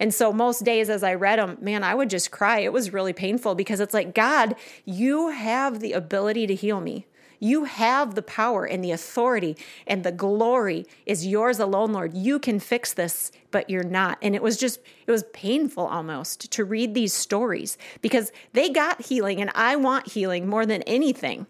And 0.00 0.14
so 0.14 0.32
most 0.32 0.64
days 0.64 0.88
as 0.88 1.02
I 1.02 1.14
read 1.14 1.38
them, 1.38 1.58
man, 1.60 1.82
I 1.82 1.94
would 1.94 2.10
just 2.10 2.30
cry. 2.30 2.60
It 2.60 2.72
was 2.72 2.92
really 2.92 3.12
painful 3.12 3.54
because 3.54 3.80
it's 3.80 3.94
like, 3.94 4.14
God, 4.14 4.54
you 4.84 5.30
have 5.30 5.80
the 5.80 5.92
ability 5.92 6.46
to 6.46 6.54
heal 6.54 6.80
me. 6.80 7.06
You 7.40 7.64
have 7.64 8.14
the 8.14 8.22
power 8.22 8.64
and 8.64 8.82
the 8.82 8.90
authority, 8.90 9.56
and 9.86 10.02
the 10.02 10.10
glory 10.10 10.86
is 11.06 11.26
yours 11.26 11.60
alone, 11.60 11.92
Lord. 11.92 12.14
You 12.14 12.40
can 12.40 12.58
fix 12.58 12.92
this, 12.92 13.30
but 13.52 13.70
you're 13.70 13.84
not. 13.84 14.18
And 14.20 14.34
it 14.34 14.42
was 14.42 14.56
just, 14.56 14.80
it 15.06 15.10
was 15.10 15.24
painful 15.32 15.86
almost 15.86 16.50
to 16.50 16.64
read 16.64 16.94
these 16.94 17.12
stories 17.12 17.78
because 18.02 18.32
they 18.54 18.70
got 18.70 19.06
healing, 19.06 19.40
and 19.40 19.52
I 19.54 19.76
want 19.76 20.08
healing 20.08 20.48
more 20.48 20.66
than 20.66 20.82
anything. 20.82 21.46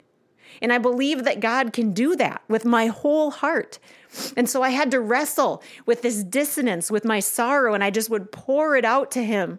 And 0.61 0.73
I 0.73 0.79
believe 0.79 1.25
that 1.25 1.41
God 1.41 1.73
can 1.73 1.93
do 1.93 2.17
that 2.17 2.43
with 2.49 2.65
my 2.65 2.87
whole 2.87 3.31
heart. 3.31 3.79
And 4.37 4.49
so 4.49 4.63
I 4.63 4.71
had 4.71 4.91
to 4.91 5.01
wrestle 5.01 5.63
with 5.87 6.03
this 6.03 6.25
dissonance, 6.25 6.91
with 6.91 7.05
my 7.05 7.21
sorrow, 7.21 7.75
and 7.75 7.85
I 7.85 7.91
just 7.91 8.11
would 8.11 8.33
pour 8.33 8.77
it 8.77 8.85
out 8.85 9.11
to 9.13 9.23
Him. 9.23 9.59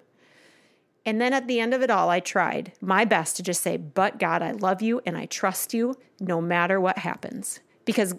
And 1.06 1.20
then 1.20 1.34
at 1.34 1.48
the 1.48 1.60
end 1.60 1.74
of 1.74 1.82
it 1.82 1.90
all, 1.90 2.10
I 2.10 2.20
tried 2.20 2.74
my 2.82 3.06
best 3.06 3.36
to 3.38 3.44
just 3.44 3.62
say, 3.62 3.78
But 3.78 4.20
God, 4.20 4.42
I 4.42 4.52
love 4.52 4.82
you 4.82 5.02
and 5.06 5.18
I 5.18 5.26
trust 5.26 5.74
you 5.74 5.96
no 6.20 6.42
matter 6.42 6.80
what 6.80 7.00
happens. 7.00 7.60
Because 7.86 8.16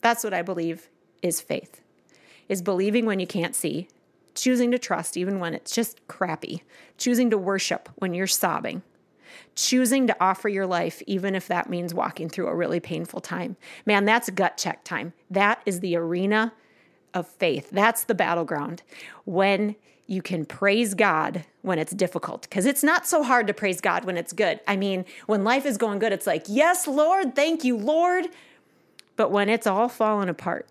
that's 0.00 0.24
what 0.24 0.34
I 0.34 0.42
believe 0.42 0.88
is 1.22 1.40
faith, 1.40 1.80
is 2.48 2.62
believing 2.62 3.06
when 3.06 3.20
you 3.20 3.26
can't 3.26 3.54
see, 3.54 3.88
choosing 4.34 4.70
to 4.72 4.78
trust 4.78 5.16
even 5.16 5.38
when 5.38 5.54
it's 5.54 5.74
just 5.74 6.06
crappy, 6.08 6.62
choosing 6.98 7.30
to 7.30 7.38
worship 7.38 7.88
when 7.96 8.14
you're 8.14 8.26
sobbing, 8.26 8.82
choosing 9.54 10.06
to 10.06 10.16
offer 10.20 10.48
your 10.48 10.66
life, 10.66 11.02
even 11.06 11.34
if 11.34 11.48
that 11.48 11.68
means 11.68 11.94
walking 11.94 12.28
through 12.28 12.48
a 12.48 12.54
really 12.54 12.80
painful 12.80 13.20
time. 13.20 13.56
Man, 13.86 14.04
that's 14.04 14.30
gut 14.30 14.56
check 14.56 14.84
time. 14.84 15.12
That 15.30 15.60
is 15.66 15.80
the 15.80 15.96
arena 15.96 16.52
of 17.14 17.26
faith. 17.26 17.70
That's 17.70 18.04
the 18.04 18.14
battleground 18.14 18.82
when 19.24 19.76
you 20.06 20.22
can 20.22 20.44
praise 20.44 20.94
God 20.94 21.44
when 21.62 21.78
it's 21.78 21.92
difficult 21.92 22.42
because 22.42 22.66
it's 22.66 22.82
not 22.82 23.06
so 23.06 23.22
hard 23.22 23.46
to 23.46 23.54
praise 23.54 23.80
God 23.80 24.04
when 24.04 24.16
it's 24.16 24.32
good. 24.32 24.60
I 24.66 24.76
mean, 24.76 25.04
when 25.26 25.44
life 25.44 25.64
is 25.64 25.76
going 25.76 26.00
good, 26.00 26.12
it's 26.12 26.26
like, 26.26 26.44
yes, 26.48 26.86
Lord, 26.86 27.34
thank 27.34 27.64
you, 27.64 27.76
Lord. 27.76 28.26
But 29.16 29.30
when 29.30 29.48
it's 29.48 29.66
all 29.66 29.88
fallen 29.88 30.28
apart, 30.28 30.68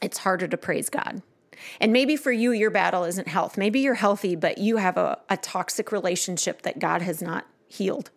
it's 0.00 0.18
harder 0.18 0.48
to 0.48 0.56
praise 0.56 0.88
God. 0.88 1.22
And 1.80 1.92
maybe 1.92 2.16
for 2.16 2.32
you, 2.32 2.52
your 2.52 2.70
battle 2.70 3.04
isn't 3.04 3.28
health. 3.28 3.58
Maybe 3.58 3.80
you're 3.80 3.94
healthy, 3.94 4.34
but 4.34 4.58
you 4.58 4.78
have 4.78 4.96
a, 4.96 5.18
a 5.28 5.36
toxic 5.36 5.92
relationship 5.92 6.62
that 6.62 6.78
God 6.78 7.02
has 7.02 7.20
not 7.20 7.46
healed. 7.70 8.10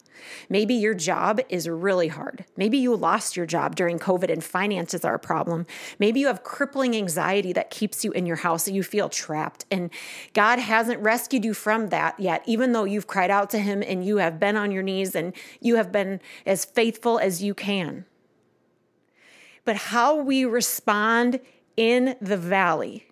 Maybe 0.49 0.73
your 0.73 0.93
job 0.93 1.39
is 1.49 1.67
really 1.67 2.07
hard. 2.07 2.45
Maybe 2.55 2.77
you 2.77 2.95
lost 2.95 3.35
your 3.35 3.45
job 3.45 3.75
during 3.75 3.99
COVID 3.99 4.31
and 4.31 4.43
finances 4.43 5.03
are 5.03 5.15
a 5.15 5.19
problem. 5.19 5.65
Maybe 5.99 6.19
you 6.19 6.27
have 6.27 6.43
crippling 6.43 6.95
anxiety 6.95 7.53
that 7.53 7.69
keeps 7.69 8.03
you 8.03 8.11
in 8.11 8.25
your 8.25 8.37
house 8.37 8.67
and 8.67 8.75
you 8.75 8.83
feel 8.83 9.09
trapped. 9.09 9.65
And 9.69 9.89
God 10.33 10.59
hasn't 10.59 11.01
rescued 11.01 11.45
you 11.45 11.53
from 11.53 11.89
that 11.89 12.19
yet, 12.19 12.41
even 12.45 12.71
though 12.71 12.85
you've 12.85 13.07
cried 13.07 13.31
out 13.31 13.49
to 13.51 13.59
Him 13.59 13.83
and 13.85 14.05
you 14.05 14.17
have 14.17 14.39
been 14.39 14.55
on 14.55 14.71
your 14.71 14.83
knees 14.83 15.15
and 15.15 15.33
you 15.59 15.75
have 15.75 15.91
been 15.91 16.19
as 16.45 16.65
faithful 16.65 17.19
as 17.19 17.43
you 17.43 17.53
can. 17.53 18.05
But 19.65 19.75
how 19.75 20.15
we 20.15 20.45
respond 20.45 21.39
in 21.77 22.15
the 22.21 22.37
valley 22.37 23.07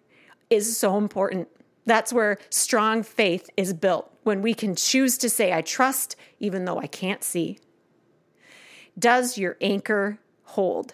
is 0.50 0.78
so 0.78 0.98
important. 0.98 1.48
That's 1.86 2.14
where 2.14 2.38
strong 2.50 3.04
faith 3.04 3.50
is 3.58 3.74
built 3.74 4.11
when 4.24 4.42
we 4.42 4.54
can 4.54 4.76
choose 4.76 5.18
to 5.20 5.30
say, 5.30 5.54
I 5.54 5.62
trust 5.62 6.16
even 6.40 6.66
though 6.66 6.80
I 6.80 6.88
can't 6.88 7.24
see. 7.24 7.60
Does 8.98 9.38
your 9.38 9.58
anchor 9.62 10.20
hold? 10.44 10.94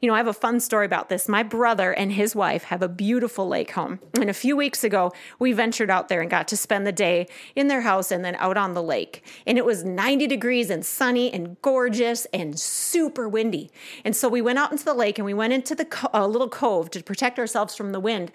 You 0.00 0.08
know, 0.08 0.14
I 0.14 0.18
have 0.18 0.26
a 0.26 0.32
fun 0.32 0.60
story 0.60 0.86
about 0.86 1.08
this. 1.08 1.28
My 1.28 1.42
brother 1.42 1.92
and 1.92 2.12
his 2.12 2.34
wife 2.34 2.64
have 2.64 2.82
a 2.82 2.88
beautiful 2.88 3.46
lake 3.46 3.72
home. 3.72 4.00
And 4.14 4.30
a 4.30 4.34
few 4.34 4.56
weeks 4.56 4.84
ago, 4.84 5.12
we 5.38 5.52
ventured 5.52 5.90
out 5.90 6.08
there 6.08 6.20
and 6.20 6.30
got 6.30 6.48
to 6.48 6.56
spend 6.56 6.86
the 6.86 6.92
day 6.92 7.28
in 7.54 7.68
their 7.68 7.82
house 7.82 8.10
and 8.10 8.24
then 8.24 8.34
out 8.36 8.56
on 8.56 8.74
the 8.74 8.82
lake. 8.82 9.24
And 9.46 9.58
it 9.58 9.64
was 9.64 9.84
90 9.84 10.26
degrees 10.26 10.70
and 10.70 10.84
sunny 10.84 11.32
and 11.32 11.60
gorgeous 11.62 12.26
and 12.32 12.58
super 12.58 13.28
windy. 13.28 13.70
And 14.04 14.16
so 14.16 14.28
we 14.28 14.42
went 14.42 14.58
out 14.58 14.72
into 14.72 14.84
the 14.84 14.94
lake 14.94 15.18
and 15.18 15.26
we 15.26 15.34
went 15.34 15.52
into 15.52 15.74
the 15.74 15.84
co- 15.84 16.10
a 16.12 16.26
little 16.26 16.48
cove 16.48 16.90
to 16.90 17.02
protect 17.02 17.38
ourselves 17.38 17.76
from 17.76 17.92
the 17.92 18.00
wind. 18.00 18.32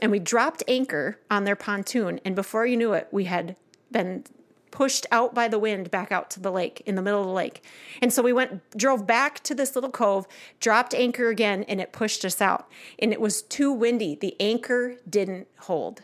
And 0.00 0.10
we 0.12 0.18
dropped 0.18 0.62
anchor 0.68 1.18
on 1.30 1.44
their 1.44 1.56
pontoon. 1.56 2.20
And 2.24 2.34
before 2.34 2.66
you 2.66 2.76
knew 2.76 2.92
it, 2.92 3.08
we 3.10 3.24
had 3.24 3.56
been 3.92 4.24
pushed 4.70 5.06
out 5.12 5.34
by 5.34 5.46
the 5.46 5.58
wind 5.58 5.90
back 5.90 6.10
out 6.10 6.30
to 6.30 6.40
the 6.40 6.50
lake 6.50 6.82
in 6.86 6.94
the 6.94 7.02
middle 7.02 7.20
of 7.20 7.26
the 7.26 7.32
lake. 7.32 7.62
And 8.00 8.12
so 8.12 8.22
we 8.22 8.32
went, 8.32 8.76
drove 8.76 9.06
back 9.06 9.40
to 9.44 9.54
this 9.54 9.74
little 9.74 9.90
cove, 9.90 10.26
dropped 10.60 10.94
anchor 10.94 11.28
again, 11.28 11.62
and 11.64 11.80
it 11.80 11.92
pushed 11.92 12.24
us 12.24 12.40
out. 12.40 12.68
And 12.98 13.12
it 13.12 13.20
was 13.20 13.42
too 13.42 13.70
windy. 13.70 14.16
The 14.16 14.34
anchor 14.40 14.96
didn't 15.08 15.46
hold. 15.60 16.02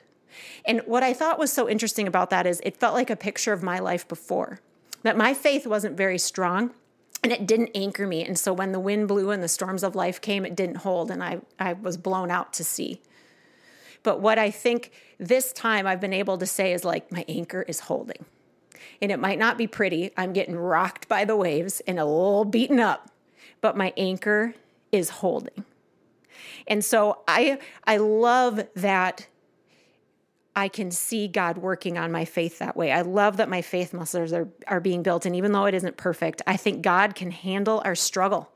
And 0.64 0.82
what 0.84 1.02
I 1.02 1.14
thought 1.14 1.38
was 1.38 1.50
so 1.50 1.68
interesting 1.68 2.06
about 2.06 2.30
that 2.30 2.46
is 2.46 2.60
it 2.62 2.76
felt 2.76 2.94
like 2.94 3.10
a 3.10 3.16
picture 3.16 3.52
of 3.52 3.62
my 3.62 3.78
life 3.78 4.06
before, 4.06 4.60
that 5.02 5.16
my 5.16 5.34
faith 5.34 5.66
wasn't 5.66 5.96
very 5.96 6.18
strong 6.18 6.72
and 7.22 7.32
it 7.32 7.46
didn't 7.46 7.70
anchor 7.74 8.06
me. 8.06 8.24
And 8.24 8.38
so 8.38 8.52
when 8.52 8.72
the 8.72 8.78
wind 8.78 9.08
blew 9.08 9.30
and 9.30 9.42
the 9.42 9.48
storms 9.48 9.82
of 9.82 9.96
life 9.96 10.20
came, 10.20 10.44
it 10.44 10.54
didn't 10.54 10.78
hold, 10.78 11.10
and 11.10 11.22
I, 11.22 11.40
I 11.58 11.72
was 11.72 11.96
blown 11.96 12.30
out 12.30 12.52
to 12.54 12.64
sea. 12.64 13.00
But 14.02 14.20
what 14.20 14.38
I 14.38 14.50
think 14.50 14.92
this 15.18 15.52
time 15.52 15.86
I've 15.86 16.00
been 16.00 16.12
able 16.12 16.38
to 16.38 16.46
say 16.46 16.72
is 16.72 16.84
like, 16.84 17.10
my 17.10 17.24
anchor 17.28 17.62
is 17.62 17.80
holding 17.80 18.24
and 19.00 19.12
it 19.12 19.18
might 19.18 19.38
not 19.38 19.58
be 19.58 19.66
pretty. 19.66 20.10
I'm 20.16 20.32
getting 20.32 20.56
rocked 20.56 21.08
by 21.08 21.24
the 21.24 21.36
waves 21.36 21.80
and 21.86 21.98
a 21.98 22.04
little 22.04 22.44
beaten 22.44 22.80
up, 22.80 23.10
but 23.60 23.76
my 23.76 23.92
anchor 23.96 24.54
is 24.92 25.10
holding. 25.10 25.64
And 26.66 26.84
so 26.84 27.20
I 27.26 27.58
I 27.84 27.96
love 27.98 28.66
that 28.74 29.26
I 30.58 30.66
can 30.66 30.90
see 30.90 31.28
God 31.28 31.56
working 31.56 31.98
on 31.98 32.10
my 32.10 32.24
faith 32.24 32.58
that 32.58 32.76
way. 32.76 32.90
I 32.90 33.02
love 33.02 33.36
that 33.36 33.48
my 33.48 33.62
faith 33.62 33.94
muscles 33.94 34.32
are, 34.32 34.48
are 34.66 34.80
being 34.80 35.04
built. 35.04 35.24
And 35.24 35.36
even 35.36 35.52
though 35.52 35.66
it 35.66 35.74
isn't 35.74 35.96
perfect, 35.96 36.42
I 36.48 36.56
think 36.56 36.82
God 36.82 37.14
can 37.14 37.30
handle 37.30 37.80
our 37.84 37.94
struggle. 37.94 38.50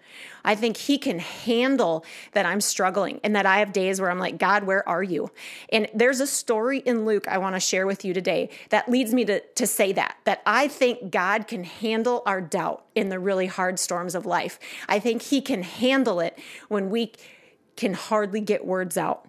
I 0.44 0.56
think 0.56 0.78
He 0.78 0.98
can 0.98 1.20
handle 1.20 2.04
that 2.32 2.44
I'm 2.44 2.60
struggling 2.60 3.20
and 3.22 3.36
that 3.36 3.46
I 3.46 3.60
have 3.60 3.72
days 3.72 4.00
where 4.00 4.10
I'm 4.10 4.18
like, 4.18 4.36
God, 4.36 4.64
where 4.64 4.86
are 4.88 5.02
you? 5.04 5.30
And 5.70 5.86
there's 5.94 6.18
a 6.18 6.26
story 6.26 6.80
in 6.80 7.04
Luke 7.04 7.28
I 7.28 7.38
want 7.38 7.54
to 7.54 7.60
share 7.60 7.86
with 7.86 8.04
you 8.04 8.12
today 8.12 8.50
that 8.70 8.90
leads 8.90 9.14
me 9.14 9.24
to, 9.26 9.38
to 9.38 9.64
say 9.68 9.92
that, 9.92 10.16
that 10.24 10.42
I 10.44 10.66
think 10.66 11.12
God 11.12 11.46
can 11.46 11.62
handle 11.62 12.24
our 12.26 12.40
doubt 12.40 12.84
in 12.96 13.10
the 13.10 13.20
really 13.20 13.46
hard 13.46 13.78
storms 13.78 14.16
of 14.16 14.26
life. 14.26 14.58
I 14.88 14.98
think 14.98 15.22
He 15.22 15.40
can 15.40 15.62
handle 15.62 16.18
it 16.18 16.36
when 16.66 16.90
we 16.90 17.12
can 17.76 17.94
hardly 17.94 18.40
get 18.40 18.66
words 18.66 18.98
out 18.98 19.28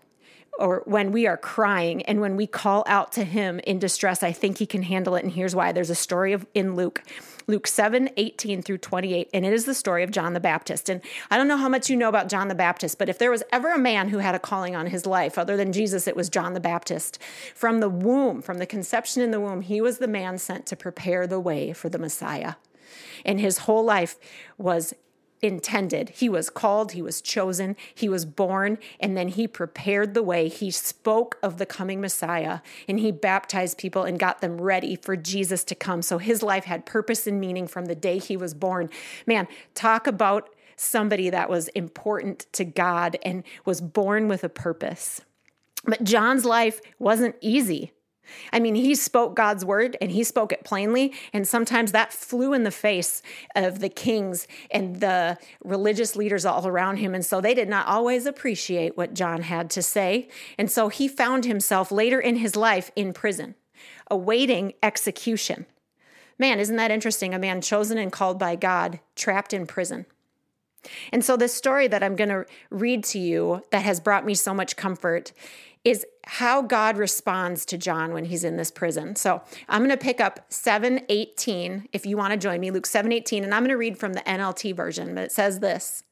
or 0.60 0.84
when 0.86 1.12
we 1.12 1.26
are 1.26 1.38
crying 1.38 2.04
and 2.04 2.22
when 2.22 2.36
we 2.36 2.46
call 2.46 2.84
out 2.88 3.12
to 3.14 3.24
him 3.24 3.60
in 3.60 3.80
distress, 3.80 4.22
I 4.22 4.32
think 4.32 4.58
he 4.58 4.66
can 4.66 4.84
handle 4.84 5.16
it. 5.16 5.24
And 5.24 5.34
here's 5.34 5.56
why 5.56 5.72
there's 5.72 5.90
a 5.90 5.96
story 5.96 6.34
of 6.34 6.46
in 6.54 6.76
Luke, 6.76 7.04
Luke 7.48 7.68
7, 7.68 8.10
18 8.18 8.62
through 8.62 8.78
28, 8.78 9.30
and 9.34 9.46
it 9.46 9.54
is 9.54 9.66
the 9.66 9.74
story 9.74 10.04
of 10.04 10.12
John 10.12 10.34
the 10.34 10.40
Baptist. 10.40 10.90
And 10.90 11.02
I 11.32 11.38
don't 11.38 11.48
know 11.48 11.58
how 11.58 11.70
much 11.70 11.90
you 11.90 11.96
know 11.96 12.10
about 12.10 12.30
John 12.30 12.48
the 12.48 12.56
Baptist, 12.56 13.00
but 13.00 13.10
if 13.10 13.18
there 13.18 13.32
was 13.32 13.44
ever 13.52 13.72
a 13.72 13.80
man 13.80 14.10
who 14.10 14.20
had 14.20 14.36
a 14.36 14.40
calling 14.40 14.76
on 14.76 14.88
his 14.88 15.06
life 15.06 15.38
other 15.38 15.58
than 15.58 15.74
Jesus, 15.74 16.08
it 16.08 16.16
was 16.16 16.30
John 16.30 16.54
the 16.54 16.60
Baptist. 16.60 17.20
From 17.56 17.80
the 17.80 17.90
womb, 17.90 18.42
from 18.42 18.60
the 18.60 18.66
conception 18.66 19.22
in 19.22 19.32
the 19.32 19.40
womb, 19.40 19.62
he 19.62 19.82
was 19.82 19.98
the 19.98 20.08
man 20.08 20.38
sent 20.38 20.66
to 20.68 20.76
prepare 20.76 21.26
the 21.26 21.40
way 21.40 21.74
for 21.74 21.90
the 21.90 22.00
Messiah. 22.00 22.56
And 23.26 23.40
his 23.40 23.60
whole 23.60 23.84
life 23.84 24.18
was 24.58 24.94
intended. 25.44 26.10
He 26.10 26.30
was 26.30 26.50
called, 26.50 26.94
he 26.94 27.02
was 27.02 27.22
chosen, 27.22 27.76
he 27.94 28.08
was 28.08 28.26
born, 28.26 28.78
and 29.00 29.18
then 29.18 29.28
he 29.28 29.48
prepared 29.48 30.14
the 30.14 30.24
way. 30.24 30.48
He 30.48 30.72
spoke 30.72 31.38
of 31.44 31.58
the 31.58 31.66
coming 31.66 32.00
Messiah 32.00 32.60
and 32.88 33.00
he 33.00 33.12
baptized 33.12 33.78
people 33.78 34.04
and 34.04 34.18
got 34.18 34.42
them 34.42 34.62
ready 34.62 34.96
for 34.96 35.18
Jesus 35.18 35.64
to 35.66 35.76
come. 35.76 36.02
So 36.02 36.18
his 36.18 36.42
life 36.42 36.66
had 36.66 36.86
purpose 36.86 37.28
and 37.28 37.40
meaning 37.40 37.68
from 37.68 37.86
the 37.86 37.96
day 37.96 38.18
he 38.18 38.38
was 38.38 38.54
born. 38.54 38.90
Man, 39.28 39.48
talk 39.76 40.08
about 40.08 40.50
somebody 40.76 41.30
that 41.30 41.50
was 41.50 41.68
important 41.70 42.48
to 42.54 42.66
God 42.66 43.18
and 43.24 43.44
was 43.66 43.82
born 43.82 44.28
with 44.28 44.44
a 44.44 44.50
purpose. 44.50 45.22
But 45.86 46.04
John's 46.04 46.46
life 46.46 46.82
wasn't 46.98 47.36
easy. 47.42 47.92
I 48.52 48.60
mean, 48.60 48.76
he 48.76 48.96
spoke 48.96 49.36
God's 49.36 49.66
word 49.66 49.98
and 50.02 50.12
he 50.12 50.24
spoke 50.24 50.52
it 50.52 50.64
plainly. 50.64 51.14
And 51.32 51.48
sometimes 51.48 51.92
that 51.92 52.14
flew 52.14 52.54
in 52.54 52.64
the 52.64 52.72
face 52.72 53.22
of 53.56 53.80
the 53.80 53.90
kings 53.90 54.48
and 54.72 55.00
the 55.00 55.38
religious 55.64 56.16
leaders 56.16 56.46
all 56.46 56.68
around 56.68 56.98
him. 56.98 57.14
And 57.14 57.26
so 57.26 57.42
they 57.42 57.54
did 57.54 57.70
not 57.70 57.88
always 57.88 58.26
appreciate 58.26 58.98
what 58.98 59.14
John 59.14 59.44
had 59.44 59.70
to 59.72 59.82
say. 59.82 60.30
And 60.58 60.72
so 60.72 60.90
he 60.90 61.08
found 61.08 61.46
himself 61.46 61.92
later 61.92 62.20
in 62.20 62.38
his 62.38 62.56
life 62.56 62.92
in 62.96 63.14
prison, 63.14 63.56
awaiting 64.10 64.74
execution. 64.82 65.66
Man, 66.40 66.60
isn't 66.60 66.76
that 66.78 66.92
interesting? 66.92 67.34
A 67.34 67.40
man 67.40 67.62
chosen 67.62 67.98
and 67.98 68.12
called 68.12 68.40
by 68.40 68.56
God, 68.56 69.00
trapped 69.16 69.54
in 69.54 69.68
prison. 69.68 70.06
And 71.12 71.24
so, 71.24 71.38
this 71.38 71.54
story 71.54 71.88
that 71.88 72.04
I'm 72.04 72.16
going 72.16 72.30
to 72.30 72.46
read 72.70 73.04
to 73.06 73.20
you 73.20 73.64
that 73.72 73.84
has 73.84 74.00
brought 74.00 74.26
me 74.26 74.36
so 74.36 74.54
much 74.54 74.76
comfort 74.76 75.32
is 75.84 76.06
how 76.26 76.62
God 76.62 76.98
responds 76.98 77.66
to 77.66 77.78
John 77.78 78.14
when 78.14 78.26
he's 78.26 78.44
in 78.44 78.56
this 78.56 78.72
prison. 78.72 79.16
So 79.16 79.42
I'm 79.68 79.82
going 79.82 79.90
to 79.90 79.98
pick 79.98 80.22
up 80.22 80.46
718 80.50 81.90
if 81.92 82.06
you 82.06 82.16
want 82.16 82.32
to 82.32 82.38
join 82.38 82.62
me, 82.62 82.72
Luke 82.72 82.86
718, 82.86 83.44
and 83.44 83.54
I'm 83.54 83.62
going 83.62 83.70
to 83.70 83.78
read 83.78 83.98
from 83.98 84.14
the 84.14 84.22
NLT 84.22 84.76
version, 84.76 85.14
but 85.14 85.26
it 85.26 85.32
says 85.32 85.60
this 85.60 86.04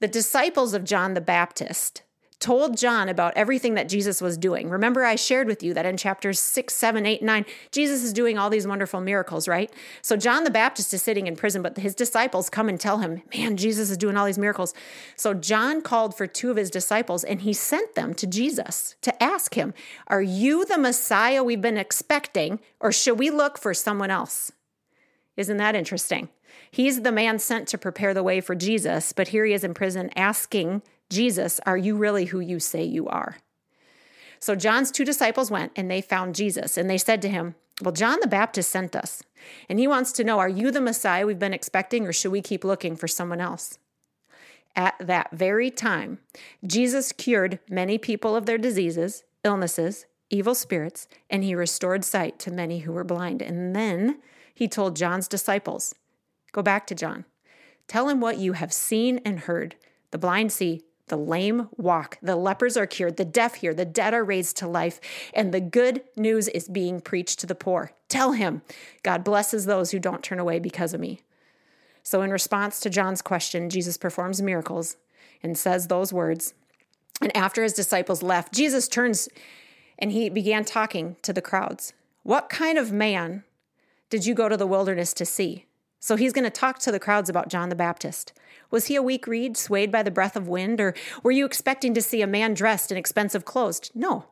The 0.00 0.08
disciples 0.08 0.74
of 0.74 0.84
John 0.84 1.14
the 1.14 1.20
Baptist 1.20 2.02
told 2.38 2.76
John 2.76 3.08
about 3.08 3.32
everything 3.34 3.74
that 3.74 3.88
Jesus 3.88 4.20
was 4.20 4.36
doing. 4.36 4.68
Remember, 4.68 5.04
I 5.04 5.16
shared 5.16 5.46
with 5.46 5.62
you 5.62 5.72
that 5.72 5.86
in 5.86 5.96
chapters 5.96 6.38
6, 6.38 6.74
7, 6.74 7.06
8, 7.06 7.22
9, 7.22 7.46
Jesus 7.70 8.02
is 8.04 8.12
doing 8.12 8.36
all 8.36 8.50
these 8.50 8.66
wonderful 8.66 9.00
miracles, 9.00 9.48
right? 9.48 9.72
So 10.02 10.16
John 10.16 10.44
the 10.44 10.50
Baptist 10.50 10.92
is 10.92 11.02
sitting 11.02 11.26
in 11.26 11.36
prison, 11.36 11.62
but 11.62 11.78
his 11.78 11.94
disciples 11.94 12.50
come 12.50 12.68
and 12.68 12.78
tell 12.78 12.98
him, 12.98 13.22
Man, 13.34 13.56
Jesus 13.56 13.90
is 13.90 13.96
doing 13.96 14.16
all 14.16 14.26
these 14.26 14.38
miracles. 14.38 14.74
So 15.16 15.32
John 15.32 15.80
called 15.80 16.16
for 16.16 16.26
two 16.26 16.50
of 16.50 16.56
his 16.56 16.70
disciples 16.70 17.24
and 17.24 17.40
he 17.40 17.54
sent 17.54 17.94
them 17.94 18.12
to 18.14 18.26
Jesus 18.26 18.96
to 19.00 19.22
ask 19.22 19.54
him, 19.54 19.72
Are 20.08 20.22
you 20.22 20.66
the 20.66 20.78
Messiah 20.78 21.42
we've 21.42 21.62
been 21.62 21.78
expecting, 21.78 22.60
or 22.80 22.92
should 22.92 23.18
we 23.18 23.30
look 23.30 23.56
for 23.56 23.72
someone 23.72 24.10
else? 24.10 24.52
Isn't 25.38 25.56
that 25.56 25.74
interesting? 25.74 26.28
He's 26.70 27.00
the 27.00 27.12
man 27.12 27.38
sent 27.38 27.68
to 27.68 27.78
prepare 27.78 28.12
the 28.12 28.22
way 28.22 28.40
for 28.42 28.54
Jesus, 28.54 29.12
but 29.12 29.28
here 29.28 29.46
he 29.46 29.54
is 29.54 29.64
in 29.64 29.72
prison 29.72 30.10
asking 30.16 30.82
Jesus, 31.10 31.60
Are 31.66 31.76
you 31.76 31.96
really 31.96 32.26
who 32.26 32.40
you 32.40 32.58
say 32.60 32.84
you 32.84 33.08
are? 33.08 33.38
So 34.38 34.54
John's 34.54 34.90
two 34.90 35.04
disciples 35.04 35.50
went 35.50 35.72
and 35.76 35.90
they 35.90 36.00
found 36.00 36.34
Jesus 36.34 36.76
and 36.76 36.88
they 36.88 36.98
said 36.98 37.22
to 37.22 37.28
him, 37.28 37.54
Well, 37.82 37.92
John 37.92 38.18
the 38.20 38.26
Baptist 38.26 38.70
sent 38.70 38.94
us, 38.94 39.22
and 39.68 39.78
he 39.78 39.86
wants 39.86 40.12
to 40.12 40.24
know, 40.24 40.38
Are 40.38 40.48
you 40.48 40.70
the 40.70 40.80
Messiah 40.80 41.26
we've 41.26 41.38
been 41.38 41.54
expecting, 41.54 42.06
or 42.06 42.12
should 42.12 42.32
we 42.32 42.42
keep 42.42 42.64
looking 42.64 42.96
for 42.96 43.08
someone 43.08 43.40
else? 43.40 43.78
At 44.74 44.94
that 45.00 45.30
very 45.32 45.70
time, 45.70 46.18
Jesus 46.66 47.12
cured 47.12 47.60
many 47.68 47.96
people 47.96 48.36
of 48.36 48.44
their 48.44 48.58
diseases, 48.58 49.24
illnesses, 49.42 50.04
evil 50.28 50.54
spirits, 50.54 51.08
and 51.30 51.42
he 51.42 51.54
restored 51.54 52.04
sight 52.04 52.38
to 52.40 52.50
many 52.50 52.80
who 52.80 52.92
were 52.92 53.04
blind. 53.04 53.40
And 53.40 53.74
then 53.74 54.20
he 54.54 54.68
told 54.68 54.96
John's 54.96 55.28
disciples, 55.28 55.94
Go 56.52 56.62
back 56.62 56.86
to 56.88 56.94
John. 56.94 57.24
Tell 57.88 58.08
him 58.08 58.20
what 58.20 58.38
you 58.38 58.52
have 58.52 58.72
seen 58.72 59.20
and 59.24 59.40
heard. 59.40 59.76
The 60.10 60.18
blind 60.18 60.52
see, 60.52 60.82
the 61.08 61.16
lame 61.16 61.68
walk, 61.76 62.18
the 62.20 62.36
lepers 62.36 62.76
are 62.76 62.86
cured, 62.86 63.16
the 63.16 63.24
deaf 63.24 63.56
hear, 63.56 63.72
the 63.72 63.84
dead 63.84 64.12
are 64.12 64.24
raised 64.24 64.56
to 64.58 64.68
life, 64.68 65.00
and 65.32 65.52
the 65.52 65.60
good 65.60 66.02
news 66.16 66.48
is 66.48 66.68
being 66.68 67.00
preached 67.00 67.38
to 67.40 67.46
the 67.46 67.54
poor. 67.54 67.92
Tell 68.08 68.32
him, 68.32 68.62
God 69.02 69.22
blesses 69.22 69.66
those 69.66 69.90
who 69.90 69.98
don't 69.98 70.22
turn 70.22 70.38
away 70.38 70.58
because 70.58 70.94
of 70.94 71.00
me. 71.00 71.20
So, 72.02 72.22
in 72.22 72.30
response 72.30 72.80
to 72.80 72.90
John's 72.90 73.22
question, 73.22 73.70
Jesus 73.70 73.96
performs 73.96 74.42
miracles 74.42 74.96
and 75.42 75.58
says 75.58 75.86
those 75.86 76.12
words. 76.12 76.54
And 77.20 77.36
after 77.36 77.62
his 77.62 77.72
disciples 77.72 78.22
left, 78.22 78.52
Jesus 78.52 78.88
turns 78.88 79.28
and 79.98 80.12
he 80.12 80.28
began 80.28 80.64
talking 80.64 81.16
to 81.22 81.32
the 81.32 81.42
crowds. 81.42 81.92
What 82.22 82.48
kind 82.48 82.78
of 82.78 82.92
man 82.92 83.44
did 84.10 84.26
you 84.26 84.34
go 84.34 84.48
to 84.48 84.56
the 84.56 84.66
wilderness 84.66 85.14
to 85.14 85.24
see? 85.24 85.64
So 85.98 86.16
he's 86.16 86.32
going 86.32 86.44
to 86.44 86.50
talk 86.50 86.78
to 86.80 86.92
the 86.92 87.00
crowds 87.00 87.30
about 87.30 87.48
John 87.48 87.68
the 87.68 87.74
Baptist. 87.74 88.32
Was 88.70 88.86
he 88.86 88.96
a 88.96 89.02
weak 89.02 89.26
reed, 89.26 89.56
swayed 89.56 89.92
by 89.92 90.02
the 90.02 90.10
breath 90.10 90.36
of 90.36 90.48
wind, 90.48 90.80
or 90.80 90.94
were 91.22 91.30
you 91.30 91.46
expecting 91.46 91.94
to 91.94 92.02
see 92.02 92.22
a 92.22 92.26
man 92.26 92.54
dressed 92.54 92.90
in 92.90 92.98
expensive 92.98 93.44
clothes? 93.44 93.90
No. 93.94 94.26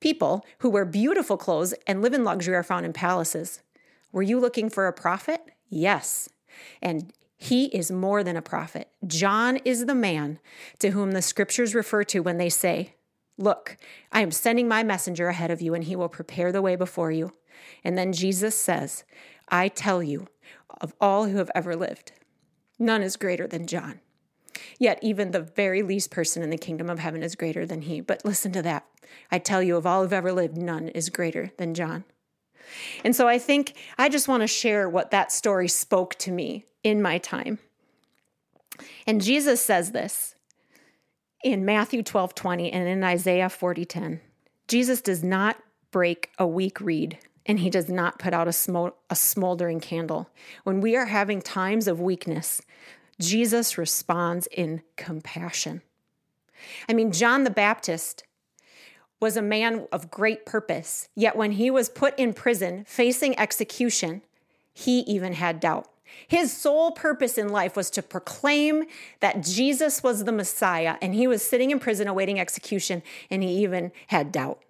People 0.00 0.44
who 0.58 0.70
wear 0.70 0.84
beautiful 0.84 1.36
clothes 1.36 1.74
and 1.86 2.02
live 2.02 2.14
in 2.14 2.24
luxury 2.24 2.54
are 2.54 2.62
found 2.62 2.84
in 2.84 2.92
palaces. 2.92 3.62
Were 4.12 4.22
you 4.22 4.38
looking 4.38 4.68
for 4.68 4.86
a 4.86 4.92
prophet? 4.92 5.50
Yes. 5.68 6.28
And 6.82 7.12
he 7.36 7.66
is 7.66 7.90
more 7.90 8.22
than 8.22 8.36
a 8.36 8.42
prophet. 8.42 8.88
John 9.06 9.56
is 9.64 9.86
the 9.86 9.94
man 9.94 10.38
to 10.78 10.90
whom 10.90 11.12
the 11.12 11.22
scriptures 11.22 11.74
refer 11.74 12.04
to 12.04 12.20
when 12.20 12.38
they 12.38 12.48
say, 12.48 12.94
Look, 13.36 13.76
I 14.12 14.20
am 14.20 14.30
sending 14.30 14.68
my 14.68 14.84
messenger 14.84 15.28
ahead 15.28 15.50
of 15.50 15.60
you, 15.60 15.74
and 15.74 15.84
he 15.84 15.96
will 15.96 16.08
prepare 16.08 16.52
the 16.52 16.62
way 16.62 16.76
before 16.76 17.10
you. 17.10 17.32
And 17.82 17.98
then 17.98 18.12
Jesus 18.12 18.54
says, 18.54 19.04
I 19.48 19.68
tell 19.68 20.02
you, 20.02 20.28
of 20.80 20.94
all 21.00 21.26
who 21.26 21.38
have 21.38 21.50
ever 21.54 21.74
lived, 21.74 22.12
none 22.78 23.02
is 23.02 23.16
greater 23.16 23.46
than 23.46 23.66
John. 23.66 24.00
Yet, 24.78 24.98
even 25.02 25.30
the 25.30 25.40
very 25.40 25.82
least 25.82 26.10
person 26.10 26.42
in 26.42 26.50
the 26.50 26.58
kingdom 26.58 26.88
of 26.88 26.98
heaven 26.98 27.22
is 27.22 27.34
greater 27.34 27.66
than 27.66 27.82
he. 27.82 28.00
But 28.00 28.24
listen 28.24 28.52
to 28.52 28.62
that. 28.62 28.86
I 29.30 29.38
tell 29.38 29.62
you, 29.62 29.76
of 29.76 29.86
all 29.86 30.02
who've 30.02 30.12
ever 30.12 30.32
lived, 30.32 30.56
none 30.56 30.88
is 30.88 31.10
greater 31.10 31.52
than 31.58 31.74
John. 31.74 32.04
And 33.04 33.14
so 33.14 33.28
I 33.28 33.38
think 33.38 33.74
I 33.98 34.08
just 34.08 34.28
want 34.28 34.42
to 34.42 34.46
share 34.46 34.88
what 34.88 35.10
that 35.10 35.32
story 35.32 35.68
spoke 35.68 36.14
to 36.16 36.32
me 36.32 36.64
in 36.82 37.02
my 37.02 37.18
time. 37.18 37.58
And 39.06 39.20
Jesus 39.20 39.60
says 39.60 39.92
this 39.92 40.34
in 41.42 41.64
Matthew 41.64 42.02
12 42.02 42.34
20 42.34 42.72
and 42.72 42.88
in 42.88 43.04
Isaiah 43.04 43.48
40 43.48 43.84
10. 43.84 44.20
Jesus 44.66 45.00
does 45.00 45.22
not 45.22 45.56
break 45.90 46.30
a 46.38 46.46
weak 46.46 46.80
reed 46.80 47.18
and 47.46 47.60
he 47.60 47.70
does 47.70 47.88
not 47.88 48.18
put 48.18 48.32
out 48.32 48.48
a, 48.48 48.92
a 49.10 49.16
smoldering 49.16 49.80
candle. 49.80 50.28
When 50.64 50.80
we 50.80 50.96
are 50.96 51.06
having 51.06 51.42
times 51.42 51.86
of 51.86 52.00
weakness, 52.00 52.62
Jesus 53.20 53.78
responds 53.78 54.46
in 54.48 54.82
compassion. 54.96 55.82
I 56.88 56.94
mean, 56.94 57.12
John 57.12 57.44
the 57.44 57.50
Baptist 57.50 58.24
was 59.20 59.36
a 59.36 59.42
man 59.42 59.86
of 59.92 60.10
great 60.10 60.44
purpose, 60.44 61.08
yet 61.14 61.36
when 61.36 61.52
he 61.52 61.70
was 61.70 61.88
put 61.88 62.18
in 62.18 62.34
prison 62.34 62.84
facing 62.86 63.38
execution, 63.38 64.22
he 64.72 65.00
even 65.00 65.34
had 65.34 65.60
doubt. 65.60 65.88
His 66.28 66.52
sole 66.52 66.92
purpose 66.92 67.38
in 67.38 67.48
life 67.48 67.76
was 67.76 67.90
to 67.90 68.02
proclaim 68.02 68.84
that 69.20 69.42
Jesus 69.42 70.02
was 70.02 70.24
the 70.24 70.32
Messiah, 70.32 70.96
and 71.00 71.14
he 71.14 71.26
was 71.26 71.42
sitting 71.42 71.70
in 71.70 71.80
prison 71.80 72.08
awaiting 72.08 72.38
execution, 72.38 73.02
and 73.30 73.42
he 73.42 73.62
even 73.62 73.92
had 74.08 74.32
doubt. 74.32 74.62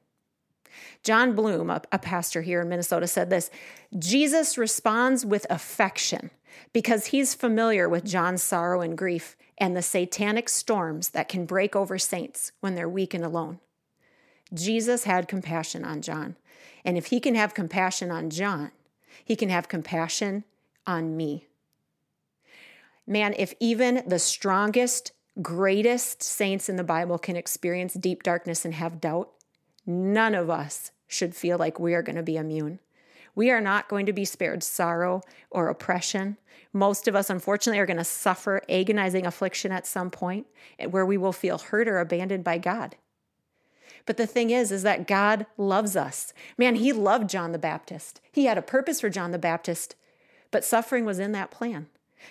Jon 1.05 1.35
Bloom, 1.35 1.71
a, 1.71 1.83
a 1.93 1.99
pastor 1.99 2.43
here 2.43 2.63
in 2.63 2.69
Minnesota, 2.69 3.07
said 3.07 3.31
this 3.31 3.51
Jesus 3.97 4.59
responds 4.59 5.25
with 5.25 5.47
affection 5.51 6.31
because 6.73 7.07
he's 7.07 7.35
familiar 7.35 7.89
with 7.89 8.05
John's 8.05 8.43
sorrow 8.43 8.81
and 8.81 8.97
grief 8.97 9.37
and 9.59 9.77
the 9.77 9.83
satanic 9.83 10.49
storms 10.49 11.11
that 11.11 11.29
can 11.29 11.45
break 11.45 11.77
over 11.77 11.99
saints 11.99 12.53
when 12.61 12.75
they're 12.75 12.89
weak 12.89 13.15
and 13.15 13.25
alone. 13.25 13.61
Jesus 14.53 15.05
had 15.05 15.29
compassion 15.29 15.85
on 15.85 16.01
John. 16.01 16.37
And 16.85 16.97
if 16.97 17.07
he 17.07 17.21
can 17.21 17.35
have 17.35 17.55
compassion 17.55 18.11
on 18.11 18.31
John, 18.31 18.71
he 19.25 19.37
can 19.37 19.49
have 19.49 19.69
compassion 19.69 20.45
on 20.87 21.17
me. 21.17 21.47
Man, 23.07 23.35
if 23.37 23.55
even 23.61 24.03
the 24.07 24.19
strongest, 24.19 25.13
greatest 25.43 26.23
saints 26.23 26.69
in 26.69 26.77
the 26.77 26.85
Bible 26.85 27.19
can 27.19 27.37
experience 27.37 27.95
deep 27.95 28.23
darkness 28.23 28.65
and 28.65 28.75
have 28.75 29.01
doubt, 29.01 29.31
none 29.87 30.35
of 30.35 30.49
us 30.49 30.91
should 31.15 31.35
feel 31.35 31.59
like 31.59 31.79
we 31.79 31.95
are 31.95 32.03
going 32.03 32.17
to 32.17 32.23
be 32.23 32.37
immune. 32.37 32.81
We 33.35 33.51
are 33.51 33.61
not 33.61 33.89
going 33.89 34.07
to 34.07 34.13
be 34.13 34.25
spared 34.25 34.63
sorrow 34.63 35.23
or 35.51 35.69
oppression. 35.69 36.37
Most 36.73 37.09
of 37.09 37.17
us, 37.17 37.31
unfortunately, 37.31 37.79
are 37.79 37.87
going 37.87 37.97
to 37.97 38.05
suffer 38.05 38.63
agonizing 38.69 39.27
affliction 39.27 39.73
at 39.73 39.87
some 39.87 40.11
point 40.11 40.47
eh, 40.79 40.87
where 40.87 41.07
we 41.07 41.17
will 41.17 41.33
feel 41.33 41.59
hurt 41.59 41.89
or 41.89 41.99
abandoned 41.99 42.45
by 42.45 42.59
God. 42.59 42.97
But 44.07 44.17
the 44.19 44.27
thing 44.27 44.51
is, 44.51 44.71
is 44.71 44.83
that 44.83 45.07
God 45.07 45.47
loves 45.57 45.97
us. 45.97 46.33
Man, 46.59 46.77
He 46.77 46.93
loved 46.93 47.31
John 47.31 47.53
the 47.53 47.59
Baptist. 47.59 48.21
He 48.33 48.45
had 48.45 48.59
a 48.59 48.63
purpose 48.63 49.01
for 49.01 49.09
John 49.09 49.31
the 49.31 49.39
Baptist, 49.39 49.97
but 50.51 50.65
suffering 50.65 51.05
was 51.05 51.19
in 51.19 51.33
that 51.33 51.51
plan. 51.51 51.87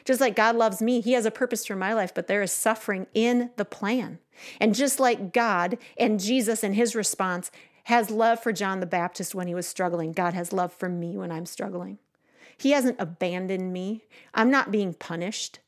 Just 0.05 0.21
like 0.21 0.35
God 0.35 0.55
loves 0.55 0.81
me, 0.81 1.01
He 1.01 1.13
has 1.13 1.25
a 1.25 1.31
purpose 1.31 1.65
for 1.65 1.75
my 1.75 1.93
life, 1.93 2.13
but 2.13 2.27
there 2.27 2.41
is 2.41 2.51
suffering 2.51 3.07
in 3.13 3.51
the 3.57 3.65
plan. 3.65 4.19
And 4.59 4.75
just 4.75 4.99
like 4.99 5.33
God 5.33 5.77
and 5.97 6.19
Jesus 6.19 6.63
and 6.63 6.75
His 6.75 6.95
response 6.95 7.51
has 7.83 8.09
love 8.09 8.41
for 8.41 8.53
John 8.53 8.79
the 8.79 8.85
Baptist 8.85 9.35
when 9.35 9.47
he 9.47 9.55
was 9.55 9.67
struggling, 9.67 10.13
God 10.13 10.33
has 10.33 10.53
love 10.53 10.71
for 10.71 10.89
me 10.89 11.17
when 11.17 11.31
I'm 11.31 11.45
struggling. 11.45 11.99
He 12.57 12.71
hasn't 12.71 12.99
abandoned 12.99 13.73
me. 13.73 14.05
I'm 14.33 14.49
not 14.49 14.71
being 14.71 14.93
punished. 14.93 15.59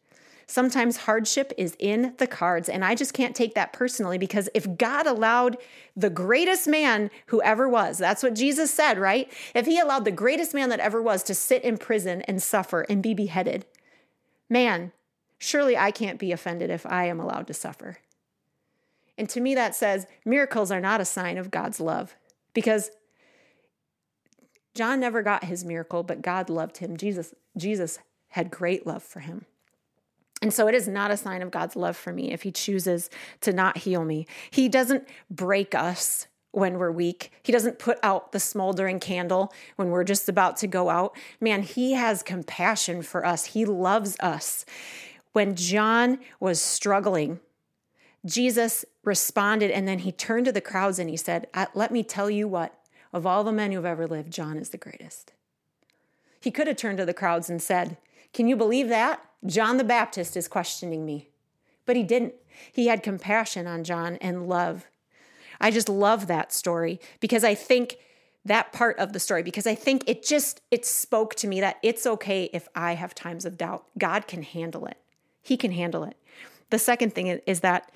Sometimes 0.48 0.98
hardship 0.98 1.52
is 1.58 1.76
in 1.80 2.14
the 2.18 2.28
cards, 2.28 2.70
and 2.70 2.86
I 2.86 2.94
just 2.94 3.14
can't 3.14 3.36
take 3.36 3.56
that 3.56 3.74
personally 3.74 4.20
because 4.20 4.48
if 4.54 4.78
God 4.78 5.08
allowed 5.08 5.58
the 5.96 6.12
greatest 6.12 6.68
man 6.68 7.10
who 7.28 7.42
ever 7.42 7.68
was, 7.68 7.98
that's 7.98 8.22
what 8.22 8.36
Jesus 8.36 8.72
said, 8.72 9.00
right? 9.00 9.32
If 9.56 9.66
he 9.66 9.80
allowed 9.80 10.06
the 10.06 10.12
greatest 10.12 10.54
man 10.54 10.70
that 10.70 10.80
ever 10.80 11.02
was 11.02 11.24
to 11.24 11.34
sit 11.34 11.64
in 11.64 11.80
prison 11.80 12.22
and 12.24 12.44
suffer 12.44 12.82
and 12.82 13.02
be 13.02 13.16
beheaded, 13.16 13.66
man, 14.48 14.92
surely 15.40 15.76
I 15.76 15.90
can't 15.90 16.20
be 16.20 16.32
offended 16.32 16.70
if 16.70 16.86
I 16.86 17.06
am 17.06 17.20
allowed 17.20 17.48
to 17.48 17.54
suffer. 17.54 17.98
And 19.18 19.30
to 19.30 19.42
me, 19.42 19.56
that 19.56 19.76
says 19.76 20.08
miracles 20.26 20.72
are 20.72 20.82
not 20.82 21.02
a 21.02 21.06
sign 21.06 21.38
of 21.38 21.52
God's 21.52 21.80
love 21.80 22.16
because 22.54 22.92
John 24.74 25.00
never 25.00 25.22
got 25.24 25.46
his 25.46 25.64
miracle, 25.64 26.04
but 26.04 26.22
God 26.22 26.50
loved 26.50 26.78
him. 26.78 26.98
Jesus, 26.98 27.34
Jesus 27.58 28.00
had 28.30 28.52
great 28.52 28.86
love 28.86 29.04
for 29.04 29.22
him. 29.22 29.46
And 30.42 30.54
so 30.54 30.68
it 30.68 30.76
is 30.76 30.88
not 30.88 31.12
a 31.12 31.18
sign 31.18 31.42
of 31.42 31.50
God's 31.50 31.78
love 31.78 31.96
for 31.96 32.12
me 32.12 32.32
if 32.34 32.44
he 32.44 32.52
chooses 32.52 33.10
to 33.42 33.54
not 33.54 33.78
heal 33.80 34.04
me. 34.04 34.28
He 34.52 34.68
doesn't 34.68 35.08
break 35.30 35.74
us 35.74 36.28
when 36.52 36.78
we're 36.78 36.92
weak. 36.92 37.32
He 37.42 37.52
doesn't 37.52 37.80
put 37.80 37.98
out 38.04 38.32
the 38.32 38.40
smoldering 38.40 39.00
candle 39.00 39.54
when 39.78 39.90
we're 39.90 40.04
just 40.04 40.28
about 40.28 40.58
to 40.58 40.68
go 40.68 40.90
out. 40.90 41.16
Man, 41.40 41.64
he 41.64 41.94
has 41.94 42.22
compassion 42.22 43.02
for 43.02 43.26
us. 43.26 43.46
He 43.46 43.66
loves 43.66 44.18
us. 44.20 44.66
When 45.32 45.56
John 45.56 46.20
was 46.40 46.62
struggling, 46.62 47.40
Jesus 48.26 48.86
responded 49.04 49.70
and 49.70 49.88
then 49.88 50.00
he 50.00 50.12
turned 50.12 50.46
to 50.46 50.52
the 50.52 50.62
crowds 50.62 50.98
and 51.00 51.10
he 51.10 51.18
said, 51.18 51.48
Let 51.74 51.92
me 51.92 52.04
tell 52.04 52.30
you 52.30 52.48
what, 52.48 52.80
of 53.14 53.26
all 53.26 53.44
the 53.44 53.52
men 53.52 53.72
who've 53.72 53.86
ever 53.86 54.08
lived, 54.08 54.32
John 54.34 54.58
is 54.58 54.70
the 54.70 54.78
greatest. 54.78 55.34
He 56.40 56.52
could 56.52 56.68
have 56.68 56.78
turned 56.78 56.98
to 56.98 57.06
the 57.06 57.14
crowds 57.14 57.50
and 57.50 57.62
said, 57.62 57.98
Can 58.34 58.48
you 58.48 58.56
believe 58.56 58.90
that? 58.90 59.24
John 59.46 59.78
the 59.78 59.84
Baptist 59.84 60.36
is 60.36 60.48
questioning 60.48 61.06
me. 61.06 61.30
But 61.86 61.96
he 61.96 62.04
didn't. 62.04 62.34
He 62.72 62.88
had 62.88 63.04
compassion 63.04 63.68
on 63.68 63.84
John 63.84 64.18
and 64.18 64.48
love. 64.48 64.86
I 65.62 65.72
just 65.72 65.90
love 65.90 66.28
that 66.28 66.52
story 66.52 67.00
because 67.20 67.44
I 67.44 67.54
think 67.54 67.98
that 68.44 68.72
part 68.72 68.98
of 69.00 69.14
the 69.14 69.20
story 69.20 69.42
because 69.44 69.66
I 69.66 69.76
think 69.76 70.04
it 70.08 70.24
just 70.24 70.62
it 70.70 70.86
spoke 70.86 71.36
to 71.36 71.48
me 71.48 71.62
that 71.62 71.78
it's 71.82 72.06
okay 72.06 72.50
if 72.54 72.68
I 72.76 72.94
have 72.94 73.16
times 73.16 73.46
of 73.46 73.58
doubt. 73.58 73.86
God 73.98 74.28
can 74.28 74.44
handle 74.44 74.86
it. 74.86 74.98
He 75.42 75.58
can 75.58 75.72
handle 75.72 76.04
it. 76.04 76.16
The 76.70 76.80
second 76.80 77.14
thing 77.14 77.28
is 77.28 77.62
that 77.62 77.92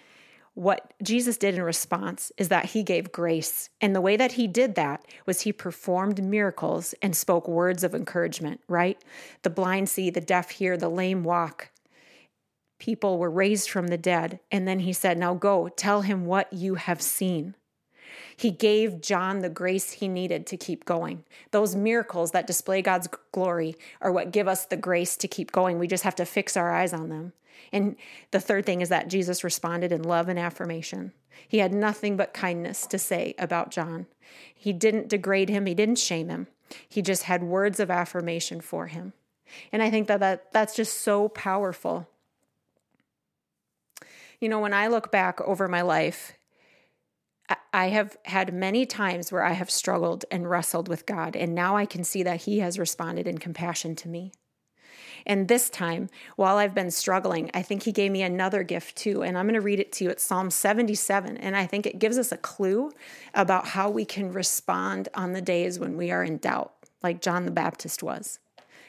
what 0.59 0.93
Jesus 1.01 1.37
did 1.37 1.55
in 1.55 1.61
response 1.61 2.33
is 2.37 2.49
that 2.49 2.65
he 2.65 2.83
gave 2.83 3.13
grace. 3.13 3.69
And 3.79 3.95
the 3.95 4.01
way 4.01 4.17
that 4.17 4.33
he 4.33 4.45
did 4.45 4.75
that 4.75 5.05
was 5.25 5.41
he 5.41 5.53
performed 5.53 6.21
miracles 6.21 6.93
and 7.01 7.15
spoke 7.15 7.47
words 7.47 7.81
of 7.81 7.95
encouragement, 7.95 8.59
right? 8.67 9.01
The 9.43 9.49
blind 9.49 9.87
see, 9.87 10.09
the 10.09 10.19
deaf 10.19 10.49
hear, 10.49 10.75
the 10.75 10.89
lame 10.89 11.23
walk. 11.23 11.71
People 12.77 13.17
were 13.17 13.31
raised 13.31 13.69
from 13.69 13.87
the 13.87 13.97
dead. 13.97 14.41
And 14.51 14.67
then 14.67 14.79
he 14.79 14.91
said, 14.91 15.17
Now 15.17 15.33
go, 15.33 15.69
tell 15.69 16.01
him 16.01 16.25
what 16.25 16.51
you 16.51 16.75
have 16.75 17.01
seen. 17.01 17.55
He 18.39 18.51
gave 18.51 19.01
John 19.01 19.39
the 19.39 19.49
grace 19.49 19.91
he 19.91 20.07
needed 20.07 20.47
to 20.47 20.55
keep 20.55 20.85
going. 20.85 21.25
Those 21.51 21.75
miracles 21.75 22.31
that 22.31 22.47
display 22.47 22.81
God's 22.81 23.09
glory 23.33 23.75
are 23.99 24.13
what 24.13 24.31
give 24.31 24.47
us 24.47 24.63
the 24.63 24.77
grace 24.77 25.17
to 25.17 25.27
keep 25.27 25.51
going. 25.51 25.77
We 25.77 25.87
just 25.87 26.05
have 26.05 26.15
to 26.15 26.25
fix 26.25 26.55
our 26.55 26.73
eyes 26.73 26.93
on 26.93 27.09
them. 27.09 27.33
And 27.73 27.97
the 28.31 28.39
third 28.39 28.65
thing 28.65 28.79
is 28.79 28.87
that 28.87 29.09
Jesus 29.09 29.43
responded 29.43 29.91
in 29.91 30.03
love 30.03 30.29
and 30.29 30.39
affirmation. 30.39 31.11
He 31.49 31.57
had 31.57 31.73
nothing 31.73 32.15
but 32.15 32.33
kindness 32.33 32.87
to 32.87 32.97
say 32.97 33.35
about 33.37 33.71
John. 33.71 34.05
He 34.55 34.71
didn't 34.71 35.09
degrade 35.09 35.49
him, 35.49 35.65
he 35.65 35.73
didn't 35.73 35.99
shame 35.99 36.29
him. 36.29 36.47
He 36.87 37.01
just 37.01 37.23
had 37.23 37.43
words 37.43 37.77
of 37.77 37.91
affirmation 37.91 38.61
for 38.61 38.87
him. 38.87 39.11
And 39.73 39.83
I 39.83 39.89
think 39.89 40.07
that, 40.07 40.21
that 40.21 40.53
that's 40.53 40.77
just 40.77 41.01
so 41.01 41.27
powerful. 41.27 42.07
You 44.39 44.47
know, 44.47 44.61
when 44.61 44.73
I 44.73 44.87
look 44.87 45.11
back 45.11 45.41
over 45.41 45.67
my 45.67 45.81
life, 45.81 46.38
I 47.73 47.87
have 47.89 48.17
had 48.25 48.53
many 48.53 48.85
times 48.85 49.31
where 49.31 49.43
I 49.43 49.53
have 49.53 49.69
struggled 49.69 50.25
and 50.31 50.49
wrestled 50.49 50.87
with 50.87 51.05
God, 51.05 51.35
and 51.35 51.55
now 51.55 51.75
I 51.75 51.85
can 51.85 52.03
see 52.03 52.23
that 52.23 52.41
He 52.41 52.59
has 52.59 52.79
responded 52.79 53.27
in 53.27 53.37
compassion 53.37 53.95
to 53.97 54.09
me. 54.09 54.31
And 55.25 55.47
this 55.47 55.69
time, 55.69 56.09
while 56.35 56.57
I've 56.57 56.75
been 56.75 56.91
struggling, 56.91 57.51
I 57.53 57.61
think 57.61 57.83
he 57.83 57.91
gave 57.91 58.11
me 58.11 58.21
another 58.21 58.63
gift 58.63 58.95
too. 58.95 59.21
And 59.21 59.37
I'm 59.37 59.45
going 59.45 59.53
to 59.55 59.61
read 59.61 59.79
it 59.79 59.91
to 59.93 60.05
you. 60.05 60.09
It's 60.09 60.23
Psalm 60.23 60.49
77. 60.49 61.37
And 61.37 61.55
I 61.55 61.65
think 61.65 61.85
it 61.85 61.99
gives 61.99 62.17
us 62.17 62.31
a 62.31 62.37
clue 62.37 62.91
about 63.33 63.67
how 63.67 63.89
we 63.89 64.05
can 64.05 64.31
respond 64.31 65.09
on 65.13 65.33
the 65.33 65.41
days 65.41 65.79
when 65.79 65.97
we 65.97 66.11
are 66.11 66.23
in 66.23 66.37
doubt, 66.37 66.73
like 67.03 67.21
John 67.21 67.45
the 67.45 67.51
Baptist 67.51 68.01
was. 68.01 68.39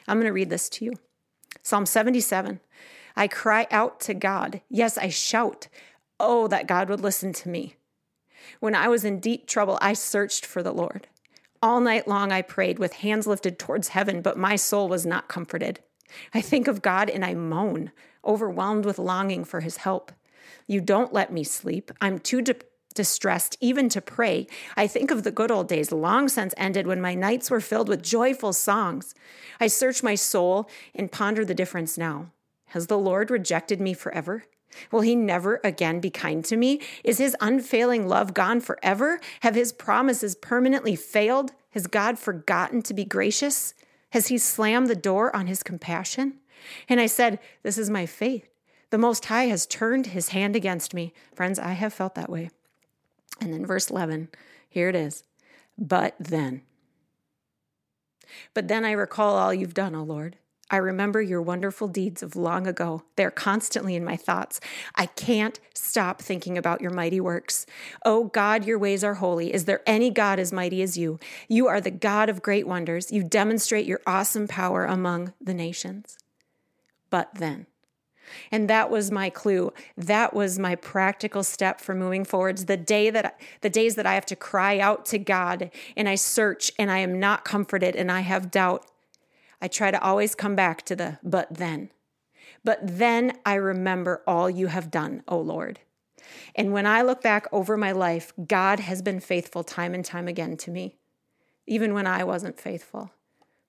I'm 0.09 0.16
going 0.16 0.27
to 0.27 0.33
read 0.33 0.51
this 0.51 0.68
to 0.70 0.85
you 0.85 0.92
Psalm 1.62 1.87
77. 1.87 2.61
I 3.16 3.29
cry 3.29 3.66
out 3.70 4.01
to 4.01 4.14
God. 4.14 4.61
Yes, 4.68 4.96
I 4.96 5.09
shout. 5.09 5.68
Oh, 6.18 6.49
that 6.49 6.66
God 6.66 6.88
would 6.88 7.01
listen 7.01 7.33
to 7.35 7.49
me. 7.49 7.75
When 8.59 8.75
I 8.75 8.89
was 8.89 9.05
in 9.05 9.21
deep 9.21 9.47
trouble, 9.47 9.79
I 9.81 9.93
searched 9.93 10.45
for 10.45 10.63
the 10.63 10.73
Lord. 10.73 11.07
All 11.63 11.81
night 11.81 12.09
long 12.09 12.33
I 12.33 12.43
prayed 12.43 12.79
with 12.79 12.95
hands 12.95 13.27
lifted 13.27 13.59
towards 13.59 13.89
heaven, 13.89 14.23
but 14.23 14.39
my 14.39 14.57
soul 14.57 14.89
was 14.89 15.05
not 15.05 15.29
comforted. 15.29 15.81
I 16.35 16.41
think 16.41 16.67
of 16.67 16.83
God 16.83 17.09
and 17.09 17.25
I 17.25 17.35
moan, 17.35 17.93
overwhelmed 18.25 18.85
with 18.85 18.99
longing 18.99 19.45
for 19.45 19.61
his 19.61 19.79
help. 19.79 20.11
You 20.67 20.81
don't 20.81 21.13
let 21.13 21.33
me 21.33 21.45
sleep. 21.45 21.91
I'm 22.01 22.19
too 22.19 22.43
di- 22.43 22.55
distressed 22.95 23.57
even 23.61 23.89
to 23.91 24.01
pray. 24.01 24.47
I 24.77 24.87
think 24.87 25.11
of 25.11 25.23
the 25.23 25.31
good 25.31 25.51
old 25.51 25.69
days 25.69 25.93
long 25.93 26.29
since 26.29 26.55
ended 26.57 26.87
when 26.87 27.01
my 27.01 27.15
nights 27.15 27.51
were 27.51 27.61
filled 27.61 27.89
with 27.89 28.03
joyful 28.03 28.53
songs. 28.53 29.15
I 29.61 29.67
search 29.69 30.03
my 30.03 30.15
soul 30.15 30.69
and 30.95 31.13
ponder 31.13 31.45
the 31.45 31.55
difference 31.55 31.97
now. 31.97 32.33
Has 32.67 32.87
the 32.87 32.99
Lord 32.99 33.31
rejected 33.31 33.81
me 33.81 33.95
forever? 33.95 34.45
Will 34.90 35.00
he 35.00 35.16
never 35.16 35.61
again 35.64 36.00
be 36.00 36.11
kind 36.11 36.44
to 36.44 36.56
me? 36.56 36.80
Is 37.04 37.18
his 37.18 37.37
unfailing 37.40 38.06
love 38.06 38.35
gone 38.35 38.61
forever? 38.61 39.20
Have 39.40 39.54
his 39.54 39.72
promises 39.72 40.35
permanently 40.35 40.96
failed? 40.96 41.52
Has 41.70 41.87
God 41.87 42.18
forgotten 42.18 42.83
to 42.83 42.94
be 42.94 43.04
gracious? 43.04 43.74
Has 44.11 44.28
he 44.28 44.38
slammed 44.38 44.88
the 44.88 44.96
door 44.96 45.35
on 45.35 45.46
his 45.46 45.62
compassion? 45.62 46.38
And 46.88 47.00
I 47.00 47.06
said, 47.06 47.38
This 47.62 47.78
is 47.78 47.90
my 47.90 48.06
faith. 48.06 48.48
The 48.90 48.98
Most 48.98 49.26
High 49.26 49.44
has 49.44 49.66
turned 49.66 50.06
his 50.06 50.30
hand 50.30 50.56
against 50.56 50.94
me. 50.94 51.14
Friends, 51.35 51.59
I 51.59 51.72
have 51.72 51.92
felt 51.92 52.16
that 52.16 52.30
way. 52.30 52.50
And 53.40 53.52
then 53.52 53.64
verse 53.64 53.88
11, 53.88 54.28
here 54.68 54.88
it 54.88 54.96
is. 54.96 55.22
But 55.78 56.14
then. 56.18 56.62
But 58.52 58.68
then 58.68 58.85
I 58.85 58.92
recall 58.92 59.37
all 59.37 59.54
you've 59.54 59.74
done, 59.74 59.94
O 59.94 60.02
Lord. 60.02 60.37
I 60.70 60.76
remember 60.76 61.20
your 61.20 61.42
wonderful 61.42 61.88
deeds 61.88 62.22
of 62.22 62.37
long 62.37 62.66
ago. 62.66 63.02
They're 63.16 63.30
constantly 63.30 63.96
in 63.96 64.04
my 64.04 64.16
thoughts. 64.16 64.61
I 64.94 65.06
can't 65.06 65.59
stop 65.74 66.22
thinking 66.22 66.56
about 66.56 66.80
your 66.80 66.92
mighty 66.92 67.20
works. 67.20 67.66
Oh 68.04 68.24
God, 68.24 68.64
your 68.64 68.78
ways 68.78 69.02
are 69.02 69.14
holy. 69.14 69.52
Is 69.52 69.64
there 69.64 69.83
any 69.87 70.11
God 70.11 70.38
as 70.38 70.52
mighty 70.52 70.80
as 70.83 70.96
you? 70.96 71.18
You 71.48 71.66
are 71.66 71.80
the 71.80 71.90
God 71.90 72.28
of 72.28 72.42
great 72.42 72.66
wonders. 72.66 73.11
You 73.11 73.24
demonstrate 73.24 73.87
your 73.87 74.00
awesome 74.06 74.46
power 74.46 74.85
among 74.85 75.33
the 75.40 75.54
nations. 75.54 76.18
But 77.11 77.35
then, 77.35 77.66
and 78.52 78.68
that 78.68 78.90
was 78.90 79.11
my 79.11 79.30
clue. 79.30 79.72
That 79.96 80.35
was 80.35 80.59
my 80.59 80.76
practical 80.76 81.42
step 81.42 81.80
for 81.80 81.94
moving 81.94 82.24
forwards. 82.24 82.66
The 82.66 82.76
day 82.76 83.11
that 83.11 83.40
the 83.61 83.70
days 83.70 83.96
that 83.96 84.06
I 84.06 84.14
have 84.14 84.26
to 84.26 84.37
cry 84.37 84.78
out 84.78 85.04
to 85.06 85.18
God 85.18 85.70
and 85.96 86.09
I 86.09 86.14
search 86.14 86.70
and 86.78 86.90
I 86.90 86.98
am 86.98 87.18
not 87.18 87.44
comforted 87.44 87.96
and 87.96 88.11
I 88.11 88.20
have 88.20 88.50
doubt. 88.50 88.87
I 89.61 89.68
try 89.68 89.90
to 89.90 90.03
always 90.03 90.35
come 90.35 90.55
back 90.55 90.83
to 90.87 90.96
the 90.96 91.18
but 91.23 91.55
then. 91.55 91.90
But 92.64 92.81
then 92.83 93.38
I 93.44 93.55
remember 93.55 94.23
all 94.27 94.51
you 94.51 94.68
have 94.68 94.90
done, 94.90 95.23
O 95.29 95.38
Lord. 95.38 95.81
And 96.55 96.73
when 96.73 96.87
I 96.87 97.03
look 97.03 97.23
back 97.23 97.46
over 97.53 97.77
my 97.77 97.92
life, 97.92 98.33
God 98.46 98.81
has 98.81 99.03
been 99.03 99.20
faithful 99.20 99.64
time 99.64 99.94
and 99.94 100.05
time 100.05 100.29
again 100.29 100.57
to 100.59 100.70
me, 100.70 100.96
even 101.66 101.94
when 101.94 102.07
I 102.07 102.25
wasn't 102.25 102.61
faithful. 102.61 103.11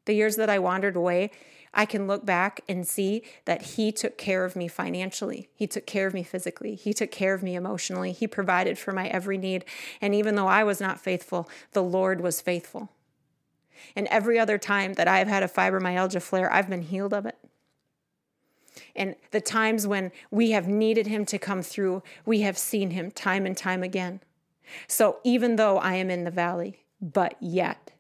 The 0.06 0.14
years 0.14 0.36
that 0.36 0.50
I 0.50 0.60
wandered 0.60 0.96
away, 0.96 1.32
I 1.74 1.86
can 1.86 2.08
look 2.08 2.26
back 2.26 2.62
and 2.68 2.86
see 2.86 3.24
that 3.46 3.62
He 3.62 3.92
took 3.92 4.18
care 4.18 4.44
of 4.44 4.56
me 4.56 4.68
financially. 4.68 5.50
He 5.54 5.68
took 5.68 5.86
care 5.86 6.08
of 6.08 6.14
me 6.14 6.24
physically. 6.24 6.76
He 6.76 6.94
took 6.94 7.12
care 7.12 7.34
of 7.34 7.44
me 7.44 7.56
emotionally. 7.56 8.12
He 8.12 8.28
provided 8.28 8.78
for 8.78 8.92
my 8.92 9.08
every 9.08 9.38
need. 9.38 9.64
And 10.02 10.14
even 10.14 10.36
though 10.36 10.48
I 10.48 10.64
was 10.64 10.82
not 10.82 11.00
faithful, 11.00 11.50
the 11.72 11.84
Lord 11.84 12.20
was 12.20 12.42
faithful. 12.42 12.90
And 13.96 14.08
every 14.08 14.38
other 14.40 14.58
time 14.58 14.94
that 14.94 15.08
I've 15.08 15.28
had 15.28 15.44
a 15.44 15.48
fibromyalgia 15.48 16.22
flare, 16.22 16.52
I've 16.52 16.70
been 16.70 16.82
healed 16.82 17.14
of 17.14 17.26
it. 17.26 17.38
And 18.96 19.16
the 19.32 19.42
times 19.42 19.88
when 19.88 20.12
we 20.30 20.52
have 20.52 20.68
needed 20.68 21.08
him 21.08 21.26
to 21.26 21.38
come 21.38 21.62
through, 21.62 22.04
we 22.26 22.42
have 22.42 22.58
seen 22.58 22.92
him 22.92 23.12
time 23.12 23.46
and 23.46 23.56
time 23.56 23.84
again. 23.84 24.22
So 24.88 25.20
even 25.24 25.56
though 25.56 25.78
I 25.78 25.96
am 25.96 26.10
in 26.10 26.24
the 26.24 26.32
valley, 26.32 26.84
but 27.02 27.36
yet 27.40 27.92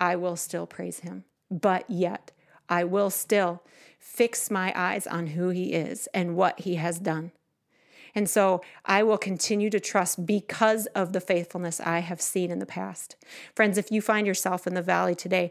I 0.00 0.16
will 0.16 0.36
still 0.36 0.66
praise 0.66 1.00
him. 1.00 1.24
But 1.50 1.88
yet 1.88 2.32
I 2.68 2.84
will 2.84 3.10
still 3.10 3.62
fix 3.98 4.50
my 4.50 4.72
eyes 4.74 5.06
on 5.06 5.28
who 5.28 5.50
he 5.50 5.72
is 5.72 6.08
and 6.12 6.36
what 6.36 6.60
he 6.60 6.76
has 6.76 6.98
done. 6.98 7.32
And 8.14 8.30
so 8.30 8.60
I 8.84 9.02
will 9.02 9.18
continue 9.18 9.70
to 9.70 9.80
trust 9.80 10.24
because 10.24 10.86
of 10.86 11.12
the 11.12 11.20
faithfulness 11.20 11.80
I 11.80 11.98
have 11.98 12.20
seen 12.20 12.50
in 12.50 12.60
the 12.60 12.66
past. 12.66 13.16
Friends, 13.54 13.76
if 13.76 13.90
you 13.90 14.00
find 14.00 14.26
yourself 14.26 14.66
in 14.66 14.74
the 14.74 14.82
valley 14.82 15.14
today, 15.14 15.50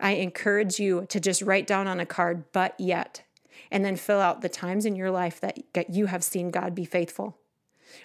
I 0.00 0.12
encourage 0.12 0.80
you 0.80 1.06
to 1.10 1.20
just 1.20 1.42
write 1.42 1.66
down 1.66 1.86
on 1.86 2.00
a 2.00 2.06
card, 2.06 2.44
but 2.52 2.74
yet, 2.78 3.22
and 3.70 3.84
then 3.84 3.94
fill 3.94 4.20
out 4.20 4.40
the 4.40 4.48
times 4.48 4.84
in 4.84 4.96
your 4.96 5.12
life 5.12 5.40
that 5.40 5.90
you 5.90 6.06
have 6.06 6.24
seen 6.24 6.50
God 6.50 6.74
be 6.74 6.84
faithful. 6.84 7.38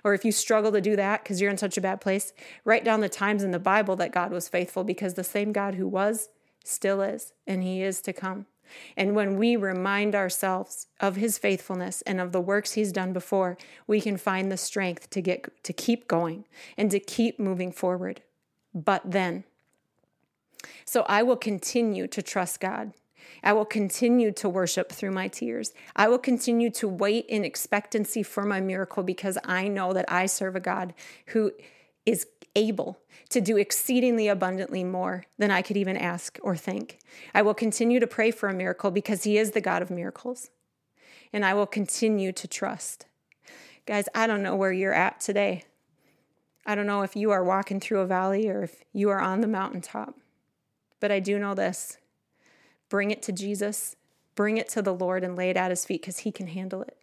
Or 0.03 0.13
if 0.13 0.23
you 0.23 0.31
struggle 0.31 0.71
to 0.73 0.81
do 0.81 0.95
that 0.95 1.23
because 1.23 1.41
you're 1.41 1.49
in 1.49 1.57
such 1.57 1.77
a 1.77 1.81
bad 1.81 2.01
place, 2.01 2.33
write 2.65 2.83
down 2.83 2.99
the 2.99 3.09
times 3.09 3.41
in 3.41 3.51
the 3.51 3.57
Bible 3.57 3.95
that 3.95 4.11
God 4.11 4.31
was 4.31 4.49
faithful 4.49 4.83
because 4.83 5.15
the 5.15 5.23
same 5.23 5.51
God 5.51 5.75
who 5.75 5.87
was 5.87 6.29
still 6.63 7.01
is, 7.01 7.33
and 7.47 7.63
he 7.63 7.81
is 7.81 8.01
to 8.01 8.13
come. 8.13 8.45
And 8.95 9.15
when 9.15 9.37
we 9.37 9.55
remind 9.55 10.15
ourselves 10.15 10.87
of 10.99 11.15
his 11.15 11.37
faithfulness 11.37 12.01
and 12.03 12.19
of 12.19 12.31
the 12.31 12.41
works 12.41 12.73
he's 12.73 12.91
done 12.91 13.13
before, 13.13 13.57
we 13.85 14.01
can 14.01 14.17
find 14.17 14.51
the 14.51 14.57
strength 14.57 15.09
to 15.11 15.21
get 15.21 15.63
to 15.63 15.73
keep 15.73 16.07
going 16.07 16.45
and 16.77 16.91
to 16.91 16.99
keep 16.99 17.39
moving 17.39 17.71
forward. 17.71 18.21
But 18.73 19.01
then 19.05 19.43
so 20.85 21.05
I 21.07 21.23
will 21.23 21.35
continue 21.35 22.07
to 22.07 22.21
trust 22.21 22.59
God. 22.59 22.93
I 23.43 23.53
will 23.53 23.65
continue 23.65 24.31
to 24.33 24.49
worship 24.49 24.91
through 24.91 25.11
my 25.11 25.27
tears. 25.27 25.73
I 25.95 26.07
will 26.07 26.17
continue 26.17 26.69
to 26.71 26.87
wait 26.87 27.25
in 27.27 27.43
expectancy 27.43 28.23
for 28.23 28.43
my 28.43 28.61
miracle 28.61 29.03
because 29.03 29.37
I 29.43 29.67
know 29.67 29.93
that 29.93 30.05
I 30.11 30.25
serve 30.25 30.55
a 30.55 30.61
God 30.61 30.93
who 31.27 31.51
is 32.07 32.25
able 32.55 32.97
to 33.29 33.41
do 33.41 33.57
exceedingly 33.57 34.27
abundantly 34.27 34.83
more 34.83 35.25
than 35.37 35.51
I 35.51 35.61
could 35.61 35.77
even 35.77 35.97
ask 35.97 36.39
or 36.41 36.55
think. 36.55 36.99
I 37.35 37.41
will 37.41 37.53
continue 37.53 37.99
to 37.99 38.07
pray 38.07 38.31
for 38.31 38.49
a 38.49 38.53
miracle 38.53 38.89
because 38.89 39.23
He 39.23 39.37
is 39.37 39.51
the 39.51 39.61
God 39.61 39.81
of 39.81 39.91
miracles. 39.91 40.49
And 41.33 41.45
I 41.45 41.53
will 41.53 41.67
continue 41.67 42.31
to 42.31 42.47
trust. 42.47 43.05
Guys, 43.85 44.05
I 44.15 44.25
don't 44.25 44.41
know 44.41 44.55
where 44.55 44.71
you're 44.71 44.93
at 44.93 45.19
today. 45.19 45.65
I 46.65 46.73
don't 46.73 46.87
know 46.87 47.01
if 47.01 47.15
you 47.15 47.31
are 47.31 47.43
walking 47.43 47.79
through 47.79 47.99
a 47.99 48.07
valley 48.07 48.49
or 48.49 48.63
if 48.63 48.83
you 48.93 49.09
are 49.09 49.19
on 49.19 49.41
the 49.41 49.47
mountaintop. 49.47 50.15
But 50.99 51.11
I 51.11 51.19
do 51.19 51.37
know 51.37 51.53
this 51.53 51.97
bring 52.89 53.11
it 53.11 53.21
to 53.23 53.33
Jesus, 53.33 53.97
bring 54.35 54.55
it 54.55 54.69
to 54.69 54.81
the 54.81 54.93
Lord, 54.93 55.25
and 55.25 55.35
lay 55.35 55.49
it 55.49 55.57
at 55.57 55.71
His 55.71 55.83
feet 55.83 56.01
because 56.01 56.19
He 56.19 56.31
can 56.31 56.47
handle 56.47 56.81
it. 56.81 56.97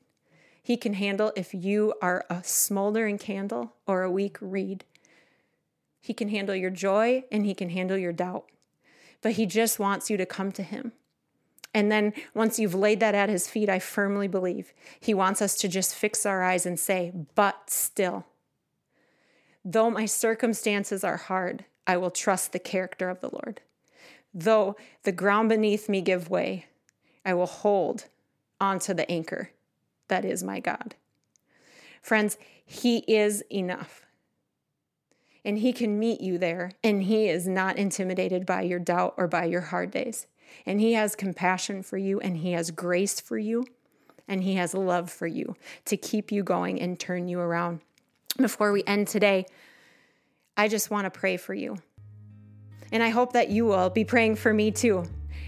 He 0.62 0.78
can 0.78 0.94
handle 0.94 1.30
if 1.36 1.52
you 1.52 1.92
are 2.00 2.24
a 2.30 2.42
smoldering 2.42 3.18
candle 3.18 3.74
or 3.86 4.02
a 4.02 4.10
weak 4.10 4.38
reed. 4.40 4.84
He 6.04 6.12
can 6.12 6.28
handle 6.28 6.54
your 6.54 6.68
joy 6.68 7.24
and 7.32 7.46
He 7.46 7.54
can 7.54 7.70
handle 7.70 7.96
your 7.96 8.12
doubt. 8.12 8.44
But 9.22 9.32
He 9.32 9.46
just 9.46 9.78
wants 9.78 10.10
you 10.10 10.18
to 10.18 10.26
come 10.26 10.52
to 10.52 10.62
Him. 10.62 10.92
And 11.72 11.90
then 11.90 12.12
once 12.34 12.58
you've 12.58 12.74
laid 12.74 13.00
that 13.00 13.14
at 13.14 13.30
his 13.30 13.48
feet, 13.48 13.68
I 13.68 13.80
firmly 13.80 14.28
believe 14.28 14.72
he 15.00 15.12
wants 15.12 15.42
us 15.42 15.56
to 15.56 15.66
just 15.66 15.92
fix 15.94 16.24
our 16.24 16.44
eyes 16.44 16.66
and 16.66 16.78
say, 16.78 17.10
But 17.34 17.68
still, 17.68 18.26
though 19.64 19.90
my 19.90 20.06
circumstances 20.06 21.02
are 21.02 21.16
hard, 21.16 21.64
I 21.84 21.96
will 21.96 22.12
trust 22.12 22.52
the 22.52 22.60
character 22.60 23.10
of 23.10 23.20
the 23.20 23.30
Lord. 23.32 23.60
Though 24.32 24.76
the 25.02 25.10
ground 25.10 25.48
beneath 25.48 25.88
me 25.88 26.00
give 26.00 26.30
way, 26.30 26.66
I 27.24 27.34
will 27.34 27.46
hold 27.46 28.04
onto 28.60 28.94
the 28.94 29.10
anchor 29.10 29.50
that 30.08 30.24
is 30.24 30.44
my 30.44 30.60
God. 30.60 30.94
Friends, 32.02 32.38
He 32.64 32.98
is 32.98 33.42
enough. 33.50 34.06
And 35.44 35.58
He 35.58 35.72
can 35.72 35.98
meet 35.98 36.20
you 36.20 36.38
there, 36.38 36.72
and 36.82 37.02
He 37.02 37.28
is 37.28 37.46
not 37.46 37.76
intimidated 37.76 38.46
by 38.46 38.62
your 38.62 38.78
doubt 38.78 39.14
or 39.16 39.28
by 39.28 39.44
your 39.44 39.60
hard 39.60 39.90
days. 39.90 40.26
And 40.64 40.80
He 40.80 40.94
has 40.94 41.14
compassion 41.14 41.82
for 41.82 41.98
you, 41.98 42.20
and 42.20 42.38
He 42.38 42.52
has 42.52 42.70
grace 42.70 43.20
for 43.20 43.36
you, 43.36 43.66
and 44.26 44.42
He 44.42 44.54
has 44.54 44.74
love 44.74 45.10
for 45.10 45.26
you 45.26 45.56
to 45.84 45.96
keep 45.96 46.32
you 46.32 46.42
going 46.42 46.80
and 46.80 46.98
turn 46.98 47.28
you 47.28 47.40
around. 47.40 47.80
Before 48.36 48.72
we 48.72 48.82
end 48.86 49.08
today, 49.08 49.46
I 50.56 50.68
just 50.68 50.90
want 50.90 51.04
to 51.04 51.10
pray 51.10 51.36
for 51.36 51.54
you. 51.54 51.76
And 52.90 53.02
I 53.02 53.10
hope 53.10 53.32
that 53.32 53.50
you 53.50 53.64
will 53.64 53.90
be 53.90 54.04
praying 54.04 54.36
for 54.36 54.52
me 54.52 54.70
too 54.70 55.04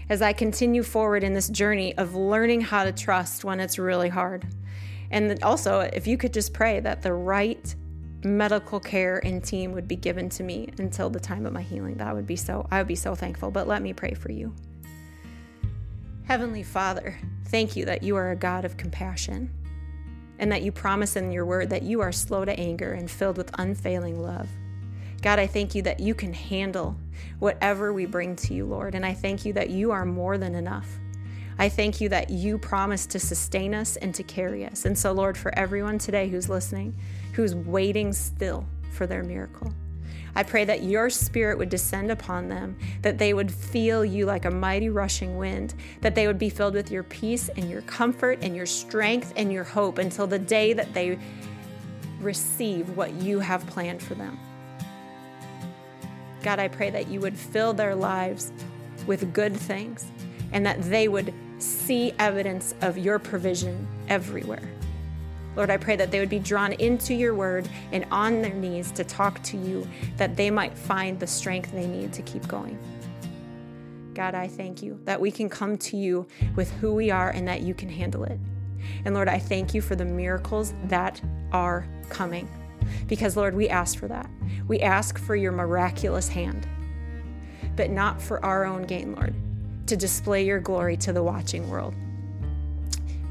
as 0.09 0.21
I 0.21 0.33
continue 0.33 0.83
forward 0.83 1.23
in 1.23 1.33
this 1.33 1.49
journey 1.49 1.97
of 1.97 2.15
learning 2.15 2.61
how 2.61 2.83
to 2.83 2.91
trust 2.91 3.43
when 3.43 3.59
it's 3.59 3.77
really 3.77 4.09
hard. 4.09 4.45
And 5.11 5.41
also, 5.43 5.79
if 5.79 6.07
you 6.07 6.17
could 6.17 6.33
just 6.33 6.53
pray 6.53 6.79
that 6.79 7.01
the 7.01 7.13
right 7.13 7.75
medical 8.27 8.79
care 8.79 9.19
and 9.25 9.43
team 9.43 9.71
would 9.71 9.87
be 9.87 9.95
given 9.95 10.29
to 10.29 10.43
me 10.43 10.69
until 10.77 11.09
the 11.09 11.19
time 11.19 11.45
of 11.45 11.53
my 11.53 11.61
healing, 11.61 11.95
that 11.97 12.13
would 12.13 12.27
be 12.27 12.35
so, 12.35 12.67
I 12.71 12.79
would 12.79 12.87
be 12.87 12.95
so 12.95 13.15
thankful. 13.15 13.51
But 13.51 13.67
let 13.67 13.81
me 13.81 13.93
pray 13.93 14.13
for 14.13 14.31
you. 14.31 14.53
Heavenly 16.25 16.63
Father, 16.63 17.17
thank 17.45 17.75
you 17.75 17.85
that 17.85 18.03
you 18.03 18.15
are 18.17 18.31
a 18.31 18.35
God 18.35 18.65
of 18.65 18.75
compassion 18.75 19.49
and 20.39 20.51
that 20.51 20.61
you 20.61 20.71
promise 20.71 21.15
in 21.15 21.31
your 21.31 21.45
word 21.45 21.69
that 21.69 21.83
you 21.83 22.01
are 22.01 22.11
slow 22.11 22.45
to 22.45 22.59
anger 22.59 22.93
and 22.93 23.09
filled 23.09 23.37
with 23.37 23.49
unfailing 23.57 24.21
love. 24.21 24.49
God, 25.21 25.39
I 25.39 25.47
thank 25.47 25.73
you 25.73 25.81
that 25.83 25.99
you 25.99 26.13
can 26.13 26.33
handle 26.33 26.95
whatever 27.39 27.91
we 27.91 28.05
bring 28.05 28.35
to 28.37 28.53
you, 28.53 28.65
Lord. 28.65 28.93
And 28.93 29.05
I 29.05 29.13
thank 29.13 29.45
you 29.45 29.53
that 29.53 29.69
you 29.69 29.91
are 29.91 30.05
more 30.05 30.37
than 30.37 30.53
enough. 30.53 30.87
I 31.59 31.69
thank 31.69 31.99
you 31.99 32.09
that 32.09 32.29
you 32.29 32.59
promise 32.59 33.07
to 33.07 33.19
sustain 33.19 33.73
us 33.73 33.95
and 33.95 34.13
to 34.13 34.21
carry 34.21 34.63
us. 34.65 34.85
And 34.85 34.97
so, 34.97 35.11
Lord, 35.11 35.37
for 35.37 35.57
everyone 35.57 35.97
today 35.97 36.29
who's 36.29 36.49
listening, 36.49 36.95
who's 37.37 37.53
waiting 37.53 38.11
still 38.11 38.65
for 38.89 39.05
their 39.05 39.23
miracle, 39.23 39.71
I 40.35 40.41
pray 40.41 40.65
that 40.65 40.81
your 40.81 41.11
spirit 41.11 41.59
would 41.59 41.69
descend 41.69 42.09
upon 42.09 42.47
them, 42.47 42.75
that 43.03 43.19
they 43.19 43.31
would 43.31 43.51
feel 43.51 44.03
you 44.03 44.25
like 44.25 44.45
a 44.45 44.49
mighty 44.49 44.89
rushing 44.89 45.37
wind, 45.37 45.75
that 46.01 46.15
they 46.15 46.25
would 46.25 46.39
be 46.39 46.49
filled 46.49 46.73
with 46.73 46.89
your 46.89 47.03
peace 47.03 47.49
and 47.49 47.69
your 47.69 47.83
comfort 47.83 48.39
and 48.41 48.55
your 48.55 48.65
strength 48.65 49.33
and 49.35 49.53
your 49.53 49.63
hope 49.63 49.99
until 49.99 50.25
the 50.25 50.39
day 50.39 50.73
that 50.73 50.95
they 50.95 51.19
receive 52.21 52.97
what 52.97 53.13
you 53.13 53.39
have 53.39 53.67
planned 53.67 54.01
for 54.01 54.15
them. 54.15 54.39
God, 56.41 56.57
I 56.57 56.69
pray 56.69 56.89
that 56.89 57.07
you 57.07 57.19
would 57.19 57.37
fill 57.37 57.71
their 57.71 57.93
lives 57.93 58.51
with 59.05 59.31
good 59.31 59.55
things 59.55 60.11
and 60.53 60.65
that 60.65 60.81
they 60.81 61.07
would 61.07 61.31
see 61.59 62.13
evidence 62.17 62.73
of 62.81 62.97
your 62.97 63.19
provision 63.19 63.87
everywhere. 64.09 64.67
Lord, 65.57 65.71
I 65.71 65.77
pray 65.77 65.95
that 65.95 66.11
they 66.11 66.19
would 66.19 66.29
be 66.29 66.37
drawn 66.37 66.73
into 66.73 67.15
your 67.15 67.33
word 67.33 67.67
and 67.91 68.05
on 68.11 68.43
their 68.43 68.53
knees 68.53 68.91
to 68.91 69.03
talk 69.03 69.41
to 69.43 69.57
you, 69.57 69.87
that 70.17 70.37
they 70.37 70.51
might 70.51 70.77
find 70.77 71.19
the 71.19 71.25
strength 71.25 71.71
they 71.71 71.87
need 71.87 72.13
to 72.13 72.21
keep 72.21 72.47
going. 72.47 72.77
God, 74.13 74.35
I 74.35 74.47
thank 74.47 74.83
you 74.83 74.99
that 75.05 75.19
we 75.19 75.31
can 75.31 75.49
come 75.49 75.77
to 75.77 75.97
you 75.97 76.27
with 76.55 76.71
who 76.73 76.93
we 76.93 77.09
are 77.09 77.31
and 77.31 77.47
that 77.47 77.61
you 77.61 77.73
can 77.73 77.89
handle 77.89 78.23
it. 78.23 78.39
And 79.03 79.15
Lord, 79.15 79.27
I 79.27 79.39
thank 79.39 79.73
you 79.73 79.81
for 79.81 79.95
the 79.95 80.05
miracles 80.05 80.75
that 80.85 81.19
are 81.51 81.87
coming. 82.09 82.47
Because, 83.07 83.35
Lord, 83.35 83.55
we 83.55 83.67
ask 83.67 83.97
for 83.97 84.07
that. 84.07 84.29
We 84.67 84.79
ask 84.79 85.17
for 85.17 85.35
your 85.35 85.51
miraculous 85.51 86.27
hand, 86.27 86.67
but 87.75 87.89
not 87.89 88.21
for 88.21 88.43
our 88.45 88.63
own 88.63 88.83
gain, 88.83 89.15
Lord, 89.15 89.33
to 89.87 89.97
display 89.97 90.45
your 90.45 90.59
glory 90.59 90.97
to 90.97 91.13
the 91.13 91.23
watching 91.23 91.67
world. 91.69 91.95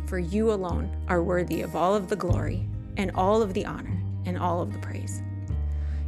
For 0.07 0.19
you 0.19 0.53
alone 0.53 0.97
are 1.09 1.23
worthy 1.23 1.63
of 1.63 1.75
all 1.75 1.95
of 1.95 2.09
the 2.09 2.17
glory 2.17 2.69
and 2.97 3.11
all 3.15 3.43
of 3.43 3.55
the 3.55 3.67
honor 3.67 4.01
and 4.25 4.39
all 4.39 4.63
of 4.63 4.73
the 4.73 4.79
praise. 4.79 5.23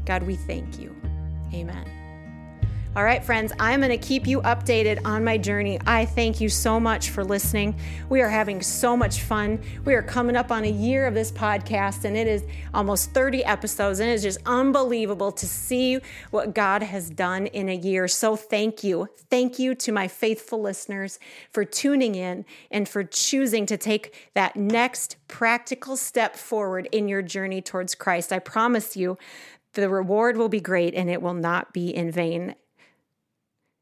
God, 0.05 0.23
we 0.23 0.37
thank 0.37 0.79
you. 0.79 0.95
Amen. 1.53 1.98
All 2.99 3.05
right, 3.05 3.25
friends, 3.25 3.53
I'm 3.61 3.79
going 3.79 3.91
to 3.91 3.97
keep 3.97 4.27
you 4.27 4.41
updated 4.41 5.03
on 5.05 5.23
my 5.23 5.39
journey. 5.39 5.79
I 5.87 6.05
thank 6.05 6.41
you 6.41 6.49
so 6.49 6.81
much 6.81 7.11
for 7.11 7.23
listening. 7.23 7.77
We 8.09 8.23
are 8.23 8.29
having 8.29 8.61
so 8.61 8.97
much 8.97 9.21
fun. 9.21 9.61
We 9.85 9.95
are 9.95 10.03
coming 10.03 10.35
up 10.35 10.51
on 10.51 10.65
a 10.65 10.69
year 10.69 11.07
of 11.07 11.15
this 11.15 11.31
podcast, 11.31 12.05
and 12.05 12.17
it 12.17 12.27
is 12.27 12.43
almost 12.75 13.15
30 13.15 13.45
episodes, 13.45 14.01
and 14.01 14.11
it 14.11 14.15
is 14.15 14.25
just 14.25 14.41
unbelievable 14.47 15.31
to 15.31 15.47
see 15.47 16.01
what 16.33 16.57
God 16.57 16.83
has 16.83 17.09
done 17.09 17.47
in 17.47 17.69
a 17.69 17.77
year. 17.77 18.09
So, 18.09 18.35
thank 18.35 18.83
you. 18.83 19.09
Thank 19.31 19.61
you 19.61 19.77
to 19.77 19.93
my 19.93 20.09
faithful 20.09 20.61
listeners 20.61 21.21
for 21.53 21.65
tuning 21.65 22.17
in 22.17 22.45
and 22.69 22.89
for 22.89 23.05
choosing 23.05 23.65
to 23.67 23.77
take 23.77 24.29
that 24.35 24.57
next 24.57 25.19
practical 25.29 25.97
step 25.97 26.35
forward 26.35 26.89
in 26.91 27.07
your 27.07 27.23
journey 27.23 27.63
towards 27.63 27.95
Christ. 27.95 28.33
I 28.33 28.41
promise 28.41 28.97
you, 28.97 29.17
the 29.75 29.89
reward 29.89 30.37
will 30.37 30.49
be 30.49 30.61
great 30.61 30.97
and 30.97 31.09
it 31.09 31.23
will 31.23 31.35
not 31.35 31.73
be 31.73 31.95
in 31.95 32.11
vain. 32.11 32.57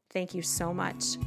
Thank 0.09 0.33
you 0.33 0.41
so 0.41 0.73
much. 0.73 1.17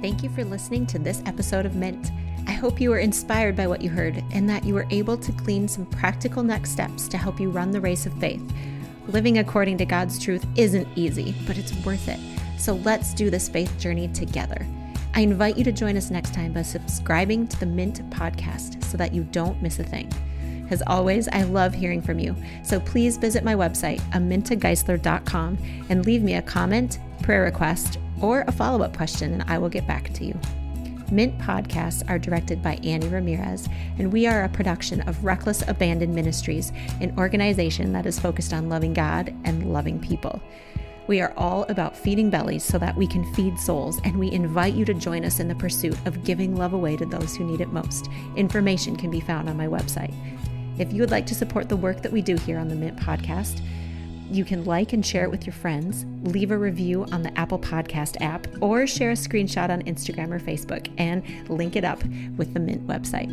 Thank 0.00 0.22
you 0.22 0.30
for 0.30 0.44
listening 0.44 0.86
to 0.86 0.98
this 0.98 1.22
episode 1.26 1.66
of 1.66 1.74
Mint. 1.74 2.12
I 2.46 2.52
hope 2.52 2.80
you 2.80 2.90
were 2.90 3.00
inspired 3.00 3.56
by 3.56 3.66
what 3.66 3.82
you 3.82 3.90
heard 3.90 4.22
and 4.32 4.48
that 4.48 4.64
you 4.64 4.72
were 4.72 4.86
able 4.90 5.18
to 5.18 5.32
glean 5.32 5.66
some 5.66 5.84
practical 5.86 6.42
next 6.42 6.70
steps 6.70 7.08
to 7.08 7.18
help 7.18 7.40
you 7.40 7.50
run 7.50 7.72
the 7.72 7.80
race 7.80 8.06
of 8.06 8.14
faith. 8.14 8.42
Living 9.08 9.38
according 9.38 9.76
to 9.78 9.84
God's 9.84 10.18
truth 10.18 10.46
isn't 10.56 10.86
easy, 10.96 11.34
but 11.46 11.58
it's 11.58 11.74
worth 11.84 12.08
it. 12.08 12.20
So 12.58 12.74
let's 12.76 13.12
do 13.12 13.28
this 13.30 13.48
faith 13.48 13.76
journey 13.78 14.08
together. 14.08 14.66
I 15.14 15.22
invite 15.22 15.58
you 15.58 15.64
to 15.64 15.72
join 15.72 15.96
us 15.96 16.10
next 16.10 16.32
time 16.32 16.52
by 16.52 16.62
subscribing 16.62 17.48
to 17.48 17.58
the 17.58 17.66
Mint 17.66 18.08
podcast 18.10 18.84
so 18.84 18.96
that 18.96 19.12
you 19.12 19.24
don't 19.24 19.60
miss 19.60 19.78
a 19.78 19.84
thing. 19.84 20.08
As 20.70 20.82
always, 20.86 21.28
I 21.28 21.42
love 21.42 21.74
hearing 21.74 22.02
from 22.02 22.18
you. 22.18 22.36
So 22.62 22.80
please 22.80 23.16
visit 23.16 23.44
my 23.44 23.54
website, 23.54 24.00
amintageisler.com, 24.12 25.58
and 25.88 26.06
leave 26.06 26.22
me 26.22 26.34
a 26.34 26.42
comment, 26.42 26.98
prayer 27.22 27.42
request, 27.42 27.98
or 28.20 28.42
a 28.46 28.52
follow 28.52 28.82
up 28.82 28.96
question, 28.96 29.32
and 29.32 29.50
I 29.50 29.58
will 29.58 29.68
get 29.68 29.86
back 29.86 30.12
to 30.14 30.24
you. 30.24 30.38
Mint 31.10 31.38
podcasts 31.38 32.08
are 32.10 32.18
directed 32.18 32.62
by 32.62 32.74
Annie 32.84 33.08
Ramirez, 33.08 33.66
and 33.98 34.12
we 34.12 34.26
are 34.26 34.44
a 34.44 34.48
production 34.48 35.00
of 35.02 35.24
Reckless 35.24 35.66
Abandon 35.66 36.14
Ministries, 36.14 36.70
an 37.00 37.14
organization 37.16 37.92
that 37.92 38.04
is 38.04 38.18
focused 38.18 38.52
on 38.52 38.68
loving 38.68 38.92
God 38.92 39.34
and 39.44 39.72
loving 39.72 39.98
people. 39.98 40.42
We 41.06 41.22
are 41.22 41.32
all 41.38 41.62
about 41.70 41.96
feeding 41.96 42.28
bellies 42.28 42.62
so 42.62 42.76
that 42.78 42.94
we 42.94 43.06
can 43.06 43.32
feed 43.32 43.58
souls, 43.58 43.98
and 44.04 44.18
we 44.18 44.30
invite 44.30 44.74
you 44.74 44.84
to 44.84 44.92
join 44.92 45.24
us 45.24 45.40
in 45.40 45.48
the 45.48 45.54
pursuit 45.54 45.96
of 46.06 46.22
giving 46.24 46.54
love 46.54 46.74
away 46.74 46.98
to 46.98 47.06
those 47.06 47.34
who 47.34 47.44
need 47.44 47.62
it 47.62 47.72
most. 47.72 48.10
Information 48.36 48.94
can 48.94 49.10
be 49.10 49.20
found 49.20 49.48
on 49.48 49.56
my 49.56 49.66
website. 49.66 50.14
If 50.78 50.92
you 50.92 51.00
would 51.02 51.10
like 51.10 51.26
to 51.26 51.34
support 51.34 51.68
the 51.68 51.76
work 51.76 52.02
that 52.02 52.12
we 52.12 52.22
do 52.22 52.36
here 52.36 52.58
on 52.58 52.68
the 52.68 52.76
Mint 52.76 52.96
Podcast, 52.96 53.60
you 54.30 54.44
can 54.44 54.64
like 54.64 54.92
and 54.92 55.04
share 55.04 55.24
it 55.24 55.30
with 55.30 55.46
your 55.46 55.54
friends, 55.54 56.04
leave 56.22 56.50
a 56.50 56.58
review 56.58 57.04
on 57.12 57.22
the 57.22 57.36
Apple 57.38 57.58
Podcast 57.58 58.20
app, 58.20 58.46
or 58.60 58.86
share 58.86 59.10
a 59.10 59.14
screenshot 59.14 59.70
on 59.70 59.82
Instagram 59.82 60.30
or 60.30 60.38
Facebook 60.38 60.88
and 60.98 61.22
link 61.48 61.76
it 61.76 61.84
up 61.84 62.04
with 62.36 62.54
the 62.54 62.60
Mint 62.60 62.86
website. 62.86 63.28